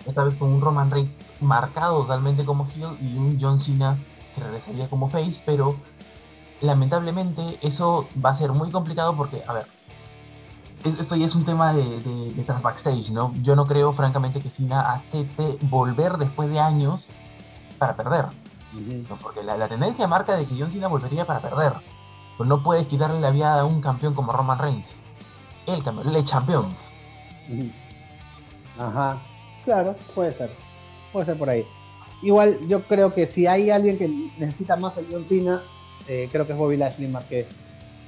esta 0.06 0.22
vez 0.22 0.34
con 0.36 0.52
un 0.52 0.60
Roman 0.60 0.90
Reigns 0.90 1.18
marcado 1.40 2.02
totalmente 2.02 2.44
como 2.44 2.66
heel 2.66 2.96
y 3.00 3.16
un 3.16 3.38
John 3.40 3.58
Cena 3.58 3.96
que 4.34 4.42
regresaría 4.42 4.88
como 4.88 5.08
face, 5.08 5.42
pero 5.44 5.76
lamentablemente 6.60 7.58
eso 7.62 8.08
va 8.24 8.30
a 8.30 8.34
ser 8.34 8.52
muy 8.52 8.70
complicado 8.70 9.16
porque, 9.16 9.42
a 9.46 9.52
ver, 9.52 9.66
esto 10.84 11.16
ya 11.16 11.26
es 11.26 11.34
un 11.34 11.44
tema 11.44 11.72
de, 11.72 12.00
de, 12.00 12.42
tras 12.44 12.62
backstage, 12.62 13.10
¿no? 13.10 13.34
Yo 13.42 13.54
no 13.54 13.66
creo, 13.66 13.92
francamente, 13.92 14.40
que 14.40 14.50
Cena 14.50 14.92
acepte 14.92 15.58
volver 15.62 16.16
después 16.16 16.50
de 16.50 16.58
años 16.58 17.08
para 17.78 17.94
perder. 17.94 18.26
Porque 19.20 19.42
la, 19.42 19.68
tendencia 19.68 20.06
marca 20.06 20.36
de 20.36 20.46
que 20.46 20.56
John 20.58 20.70
Cena 20.70 20.88
volvería 20.88 21.26
para 21.26 21.40
perder. 21.40 21.72
Pues 22.36 22.48
no 22.48 22.62
puedes 22.62 22.86
quitarle 22.86 23.20
la 23.20 23.30
vida 23.30 23.60
a 23.60 23.64
un 23.64 23.80
campeón 23.82 24.14
como 24.14 24.32
Roman 24.32 24.58
Reigns. 24.58 24.96
El 25.66 25.82
campeón, 25.82 26.14
el 26.14 26.24
campeón. 26.24 26.74
Ajá, 28.78 29.18
claro, 29.64 29.94
puede 30.14 30.32
ser. 30.32 30.50
Puede 31.12 31.26
ser 31.26 31.36
por 31.36 31.50
ahí. 31.50 31.64
Igual, 32.22 32.58
yo 32.68 32.82
creo 32.82 33.14
que 33.14 33.26
si 33.26 33.46
hay 33.46 33.70
alguien 33.70 33.96
que 33.96 34.08
necesita 34.38 34.76
más 34.76 34.98
a 34.98 35.02
John 35.10 35.24
Cena, 35.24 35.62
eh, 36.08 36.28
creo 36.30 36.46
que 36.46 36.52
es 36.52 36.58
Bobby 36.58 36.76
Lashley 36.76 37.08
más 37.08 37.24
que, 37.24 37.46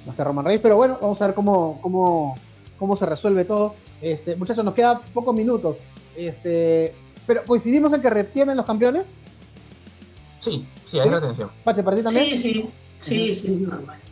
más 0.07 0.15
que 0.15 0.25
Roman 0.25 0.45
Reigns. 0.45 0.63
Pero 0.63 0.77
bueno, 0.77 0.99
vamos 1.01 1.21
a 1.23 1.27
ver 1.27 1.35
cómo, 1.35 1.79
cómo 1.81 2.37
cómo 2.83 2.97
se 2.97 3.07
resuelve 3.07 3.45
todo. 3.45 3.77
Este, 4.01 4.35
muchachos, 4.35 4.65
nos 4.65 4.75
queda 4.75 5.01
pocos 5.15 5.33
minutos. 5.33 5.77
Este, 6.17 6.93
pero 7.29 7.45
coincidimos 7.45 7.93
en 7.93 8.03
que 8.03 8.11
retienen 8.11 8.57
los 8.57 8.67
campeones. 8.67 9.15
Sí, 10.41 10.67
sí, 10.85 10.99
hay 10.99 11.09
retención. 11.09 11.49
Pache, 11.63 11.85
¿para 11.85 11.97
ti 11.97 12.03
también? 12.03 12.27
Sí, 12.27 12.37
sí, 12.37 12.71
sí, 12.99 13.35
sí, 13.35 13.69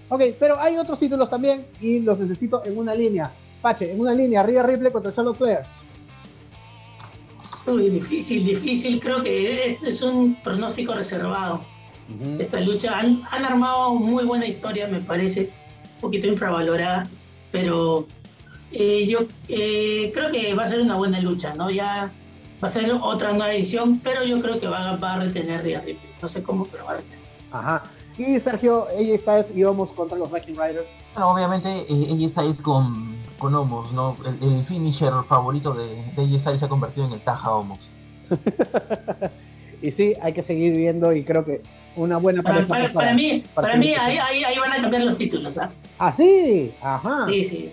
Ok, 0.09 0.23
pero 0.39 0.57
hay 0.61 0.77
otros 0.77 1.01
títulos 1.01 1.29
también 1.29 1.67
y 1.81 1.99
los 1.99 2.17
necesito 2.21 2.63
en 2.65 2.79
una 2.79 2.95
línea. 2.95 3.33
Pache, 3.61 3.91
en 3.91 3.99
una 3.99 4.15
línea, 4.15 4.45
Rhea 4.45 4.63
Ripley 4.63 4.93
contra 4.93 5.13
Charlotte 5.13 5.37
Flair. 5.37 5.63
Uy, 7.71 7.89
difícil, 7.89 8.45
difícil. 8.45 8.99
Creo 8.99 9.23
que 9.23 9.67
este 9.67 9.91
es 9.91 10.03
un 10.03 10.35
pronóstico 10.43 10.93
reservado. 10.95 11.63
Esta 12.41 12.61
lucha 12.61 12.99
han, 12.99 13.23
han 13.31 13.45
armado 13.45 13.95
muy 13.95 14.25
buena 14.25 14.45
historia, 14.45 14.89
me 14.89 14.99
parece. 14.99 15.51
Un 15.95 16.01
poquito 16.01 16.27
infravalorada, 16.27 17.09
pero 17.53 18.07
eh, 18.73 19.07
yo 19.07 19.21
eh, 19.49 20.11
creo 20.13 20.33
que 20.33 20.53
va 20.55 20.65
a 20.65 20.69
ser 20.69 20.81
una 20.81 20.97
buena 20.97 21.21
lucha, 21.21 21.55
¿no? 21.55 21.71
Ya 21.71 22.11
va 22.63 22.67
a 22.67 22.71
ser 22.71 22.91
otra 23.01 23.33
nueva 23.33 23.55
edición, 23.55 24.01
pero 24.01 24.25
yo 24.25 24.41
creo 24.41 24.59
que 24.59 24.67
va, 24.67 24.97
va 24.97 25.15
a 25.15 25.21
retener 25.21 25.63
Rhea 25.63 25.81
Ripley. 25.81 26.11
No 26.21 26.27
sé 26.27 26.43
cómo, 26.43 26.65
pero 26.65 26.85
va 26.85 26.93
a 26.93 26.97
retener. 26.97 27.19
Ajja. 27.53 27.83
Y 28.19 28.41
Sergio, 28.41 28.89
ella 28.91 29.15
está 29.15 29.41
y 29.55 29.63
Homos 29.63 29.93
contra 29.93 30.19
los 30.19 30.33
Viking 30.33 30.55
Riders. 30.55 30.87
Bueno, 31.15 31.31
obviamente 31.31 31.87
ella 31.89 32.27
está 32.27 32.43
con, 32.63 33.17
con 33.39 33.55
Homos, 33.55 33.93
¿no? 33.93 34.17
El, 34.25 34.63
finisher 34.65 35.13
favorito 35.27 35.75
de, 35.75 36.03
de 36.17 36.23
ella 36.23 36.59
se 36.59 36.65
ha 36.65 36.69
convertido 36.69 37.07
en 37.07 37.13
el 37.13 37.21
Taja 37.21 37.53
Homos. 37.53 37.91
y 39.83 39.91
sí, 39.91 40.15
hay 40.23 40.33
que 40.33 40.43
seguir 40.43 40.77
viendo 40.77 41.13
y 41.13 41.25
creo 41.25 41.45
que 41.45 41.63
una 41.97 42.19
buena 42.19 42.43
para, 42.43 42.67
para, 42.67 42.93
para, 42.93 43.13
mí, 43.13 43.43
para, 43.55 43.77
mí 43.77 43.89
ahí, 43.95 44.19
ahí, 44.19 44.45
ahí, 44.45 44.59
van 44.59 44.73
a 44.73 44.81
cambiar 44.81 45.03
los 45.03 45.17
títulos, 45.17 45.59
¿ah? 45.59 45.71
Ah, 45.99 46.13
sí, 46.13 46.73
ajá. 46.81 47.27
Sí, 47.27 47.45
sí 47.45 47.73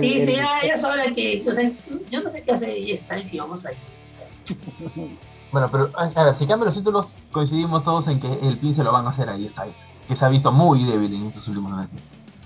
sí, 0.00 0.20
sí, 0.20 0.32
ya, 0.34 0.60
es 0.60 0.84
hora 0.84 1.12
que, 1.12 1.44
o 1.46 1.52
sea, 1.52 1.70
yo 2.10 2.20
no 2.22 2.28
sé 2.28 2.42
qué 2.42 2.52
hace 2.52 2.78
y 2.78 2.92
está 2.92 3.18
y 3.18 3.38
vamos 3.38 3.66
ahí. 3.66 3.76
Bueno, 5.50 5.66
pero 5.72 5.88
ahora, 5.94 6.34
si 6.34 6.46
cambian 6.46 6.66
los 6.66 6.74
títulos, 6.74 7.16
coincidimos 7.32 7.82
todos 7.82 8.06
en 8.08 8.20
que 8.20 8.30
el 8.30 8.58
pin 8.58 8.74
se 8.74 8.84
lo 8.84 8.92
van 8.92 9.06
a 9.06 9.08
hacer 9.08 9.30
ahí 9.30 9.48
Styles, 9.48 9.86
que 10.06 10.14
se 10.14 10.22
ha 10.22 10.28
visto 10.28 10.52
muy 10.52 10.84
débil 10.84 11.14
en 11.14 11.26
estos 11.26 11.48
últimos 11.48 11.72
meses. 11.72 11.90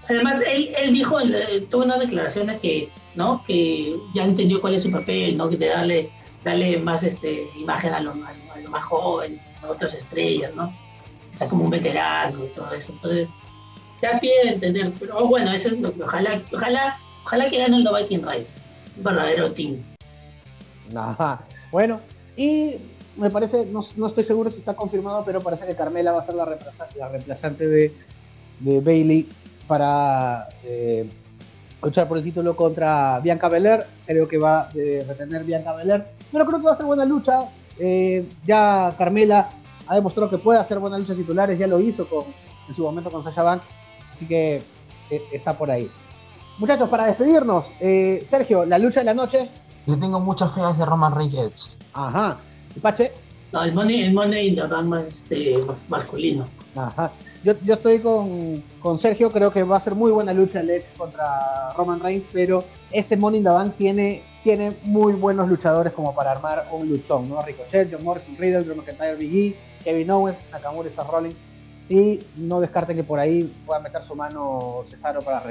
Además, 0.09 0.43
él, 0.47 0.73
él 0.77 0.93
dijo, 0.93 1.19
tuvo 1.71 1.85
una 1.85 1.99
declaración 1.99 2.49
de 2.49 2.59
que, 2.59 2.89
¿no? 3.15 3.43
Que 3.47 3.97
ya 4.15 4.25
entendió 4.25 4.61
cuál 4.61 4.75
es 4.75 4.83
su 4.83 4.91
papel, 4.91 5.37
¿no? 5.37 5.49
De 5.49 5.67
darle, 5.67 6.11
darle 6.45 6.79
más 6.79 7.03
este, 7.03 7.47
imagen 7.57 7.95
a 7.95 8.01
lo, 8.01 8.15
más 8.15 8.85
joven, 8.85 9.41
a 9.63 9.69
otras 9.69 9.95
estrellas, 9.95 10.55
¿no? 10.55 10.73
Está 11.31 11.49
como 11.49 11.65
un 11.65 11.71
veterano 11.71 12.45
y 12.45 12.49
todo 12.49 12.73
eso. 12.73 12.93
Entonces, 12.93 13.29
da 14.01 14.19
pie 14.19 14.33
de 14.45 14.51
entender. 14.51 14.93
Pero 14.99 15.27
bueno, 15.27 15.53
eso 15.53 15.69
es 15.69 15.81
lo 15.81 15.93
que 15.93 16.03
ojalá, 16.03 16.43
ojalá 16.53 16.97
Ojalá 17.25 17.49
que 17.49 17.59
gane 17.59 17.77
el 17.77 17.85
No 17.85 17.95
Viking 17.95 18.23
Ride. 18.23 18.47
Un 18.97 19.05
verdadero 19.05 19.53
team. 19.53 19.83
Ajá. 20.95 21.43
Bueno, 21.71 22.01
y 22.37 22.77
me 23.17 23.31
parece, 23.31 23.67
no, 23.67 23.85
no, 23.97 24.07
estoy 24.07 24.25
seguro 24.25 24.51
si 24.51 24.59
está 24.59 24.75
confirmado, 24.75 25.25
pero 25.25 25.41
parece 25.41 25.67
que 25.67 25.77
Carmela 25.77 26.13
va 26.13 26.23
a 26.23 26.27
ser 26.27 26.35
la 26.35 26.45
reemplazante, 26.45 26.99
la 26.99 27.09
reemplazante 27.09 27.67
de, 27.67 27.93
de, 28.61 28.81
Bailey 28.81 29.29
para 29.73 30.51
eh, 30.65 31.09
luchar 31.83 32.07
por 32.07 32.19
el 32.19 32.23
título 32.23 32.55
contra 32.55 33.19
Bianca 33.21 33.49
Belair. 33.49 33.87
Creo 34.05 34.29
que 34.29 34.37
va 34.37 34.61
a 34.61 34.71
retener 34.71 35.45
Bianca 35.45 35.73
Belair, 35.73 36.05
pero 36.31 36.45
creo 36.45 36.59
que 36.59 36.67
va 36.67 36.73
a 36.73 36.77
ser 36.77 36.85
buena 36.85 37.07
lucha. 37.07 37.45
Eh, 37.79 38.29
ya 38.45 38.95
Carmela 38.99 39.49
ha 39.87 39.95
demostrado 39.95 40.29
que 40.29 40.37
puede 40.37 40.61
hacer 40.61 40.79
buenas 40.79 41.01
luchas 41.01 41.17
titulares, 41.17 41.59
ya 41.59 41.67
lo 41.67 41.81
hizo 41.81 42.07
con, 42.07 42.25
en 42.69 42.75
su 42.75 42.83
momento 42.83 43.11
con 43.11 43.23
Sasha 43.23 43.43
Banks, 43.43 43.71
así 44.13 44.27
que 44.27 44.57
eh, 45.11 45.23
está 45.33 45.57
por 45.57 45.71
ahí. 45.71 45.91
Muchachos, 46.59 46.91
para 46.91 47.07
despedirnos, 47.07 47.71
eh, 47.81 48.21
Sergio, 48.27 48.67
la 48.67 48.77
lucha 48.79 49.01
de 49.01 49.07
la 49.07 49.15
noche. 49.15 49.49
Yo 49.87 49.99
tengo 49.99 50.21
muchas 50.21 50.53
fe 50.55 50.61
a 50.61 50.73
ese 50.73 50.85
Roman 50.85 51.15
Reigns. 51.15 51.71
Ajá. 51.95 52.37
¿Y 52.77 52.81
Pache? 52.81 53.11
No, 53.55 53.63
el 53.63 53.73
Money, 53.73 54.03
el 54.03 54.13
money 54.13 54.49
in 54.49 54.55
the 54.55 54.67
Bank 54.67 55.07
este, 55.09 55.57
masculino. 55.89 56.45
Ajá. 56.77 57.11
Yo, 57.45 57.55
yo 57.65 57.75
estoy 57.75 57.99
con, 57.99 58.63
con, 58.81 58.99
Sergio, 58.99 59.33
creo 59.33 59.51
que 59.51 59.65
va 59.65 59.77
a 59.77 59.81
ser 59.81 59.97
muy 59.97 60.13
buena 60.13 60.33
lucha 60.33 60.61
el 60.61 60.71
Edge 60.71 60.87
contra 60.97 61.73
Roman 61.77 61.99
Reigns, 61.99 62.27
pero 62.33 62.63
ese 62.93 63.17
Money 63.17 63.39
in 63.39 63.45
the 63.45 63.51
Bank 63.51 63.75
tiene, 63.77 64.23
tiene 64.45 64.77
muy 64.85 65.15
buenos 65.15 65.49
luchadores 65.49 65.93
como 65.93 66.15
para 66.15 66.31
armar 66.31 66.69
un 66.71 66.89
luchón, 66.89 67.29
¿no? 67.29 67.43
Ricochet, 67.43 67.93
John 67.93 68.05
Morrison, 68.05 68.37
Riddle, 68.37 68.63
Drew 68.63 68.77
McIntyre, 68.77 69.17
Big 69.17 69.35
E, 69.35 69.57
Kevin 69.83 70.11
Owens, 70.11 70.45
Nakamura 70.53 70.89
y 70.89 70.93
Seth 70.93 71.09
Rollins. 71.11 71.39
Y 71.89 72.21
no 72.37 72.61
descarten 72.61 72.97
que 72.97 73.03
por 73.03 73.19
ahí 73.19 73.53
pueda 73.67 73.81
meter 73.81 74.05
su 74.05 74.15
mano 74.15 74.85
Cesaro 74.89 75.21
para 75.21 75.43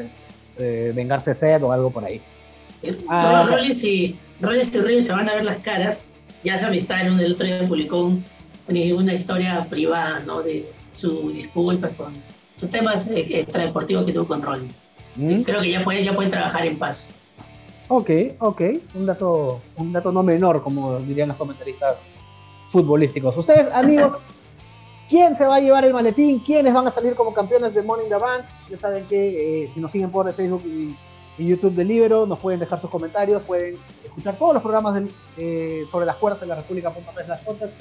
eh, 0.58 0.94
vengarse 0.96 1.34
Seth 1.34 1.62
o 1.62 1.74
algo 1.74 1.92
por 1.92 2.06
ahí. 2.06 2.22
Ah, 3.10 3.46
Rollins 3.50 3.84
y, 3.84 4.18
Rollins 4.40 4.74
y 4.74 5.02
se 5.02 5.12
van 5.12 5.28
a 5.28 5.36
ver 5.36 5.44
las 5.44 5.58
caras. 5.58 6.02
Ya 6.44 6.58
se 6.58 6.66
amistaron, 6.66 7.20
el 7.20 7.34
otro 7.34 7.46
día 7.46 7.68
publicó 7.68 8.14
una 8.68 9.14
historia 9.14 9.68
privada, 9.70 10.22
¿no? 10.22 10.42
De 10.42 10.66
su 11.02 11.32
disculpa 11.32 11.90
con 11.90 12.14
sus 12.56 12.70
temas 12.70 13.08
extradeportivos 13.08 14.06
que 14.06 14.14
tuvo 14.14 14.28
con 14.28 14.42
Rollins. 14.42 14.76
Mm. 15.16 15.42
creo 15.42 15.62
que 15.62 15.72
ya 15.72 15.84
pueden, 15.84 16.04
ya 16.04 16.16
pueden 16.16 16.32
trabajar 16.32 16.66
en 16.66 16.78
paz. 16.78 17.10
Ok, 17.88 18.10
ok. 18.40 18.62
Un 18.94 19.06
dato, 19.06 19.62
un 19.76 19.92
dato 19.92 20.12
no 20.12 20.24
menor, 20.24 20.64
como 20.64 21.00
dirían 21.00 21.28
los 21.28 21.38
comentaristas 21.38 21.98
futbolísticos. 22.68 23.36
Ustedes, 23.36 23.70
amigos, 23.74 24.18
¿Quién 25.12 25.36
se 25.36 25.46
va 25.46 25.56
a 25.56 25.60
llevar 25.60 25.84
el 25.84 25.92
maletín? 25.92 26.40
¿Quiénes 26.40 26.74
van 26.74 26.88
a 26.88 26.92
salir 26.92 27.16
como 27.16 27.34
campeones 27.34 27.74
de 27.74 27.82
in 27.82 28.08
the 28.08 28.16
Bank? 28.16 28.46
Ya 28.70 28.78
saben 28.78 29.04
que 29.10 29.66
eh, 29.66 29.72
si 29.74 29.82
nos 29.82 29.92
siguen 29.92 30.10
por 30.10 30.34
Facebook 30.34 30.64
y, 30.66 30.96
YouTube 31.38 31.74
de 31.74 31.84
Libero, 31.84 32.26
nos 32.26 32.40
pueden 32.40 32.62
dejar 32.62 32.80
sus 32.80 32.90
comentarios, 32.90 33.42
pueden 33.42 33.76
escuchar 34.06 34.38
todos 34.38 34.54
los 34.54 34.64
programas 34.64 35.02
eh, 35.38 35.84
sobre 35.92 36.06
las 36.06 36.16
cuerdas 36.16 36.42
en 36.44 36.50
la 36.50 36.56
República.p 36.56 37.28
las 37.28 37.44
cuentas. 37.44 37.74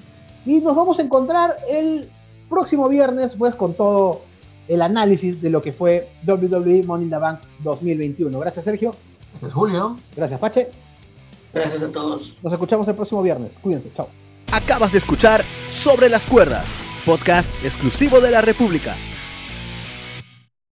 Y 0.45 0.59
nos 0.59 0.75
vamos 0.75 0.99
a 0.99 1.03
encontrar 1.03 1.57
el 1.69 2.11
próximo 2.51 2.89
viernes, 2.89 3.37
pues 3.37 3.55
con 3.55 3.73
todo 3.73 4.21
el 4.69 4.83
análisis 4.83 5.41
de 5.41 5.49
lo 5.49 5.63
que 5.63 5.73
fue 5.73 6.09
WWE 6.27 6.83
Money 6.85 7.05
in 7.05 7.11
the 7.11 7.17
Bank 7.17 7.41
2021. 7.61 8.39
Gracias, 8.39 8.67
Sergio. 8.67 8.95
Gracias, 9.33 9.55
Julio. 9.55 9.97
Gracias, 10.15 10.39
Pache. 10.39 10.71
Gracias 11.55 11.83
a 11.83 11.89
todos. 11.91 12.37
Nos 12.43 12.53
escuchamos 12.53 12.87
el 12.89 12.95
próximo 12.95 13.23
viernes. 13.23 13.59
Cuídense, 13.59 13.91
chao. 13.97 14.09
Acabas 14.53 14.93
de 14.93 14.99
escuchar 14.99 15.43
Sobre 15.71 16.09
las 16.09 16.27
Cuerdas, 16.27 16.67
podcast 17.07 17.51
exclusivo 17.65 18.21
de 18.21 18.31
la 18.31 18.43
República. 18.43 18.95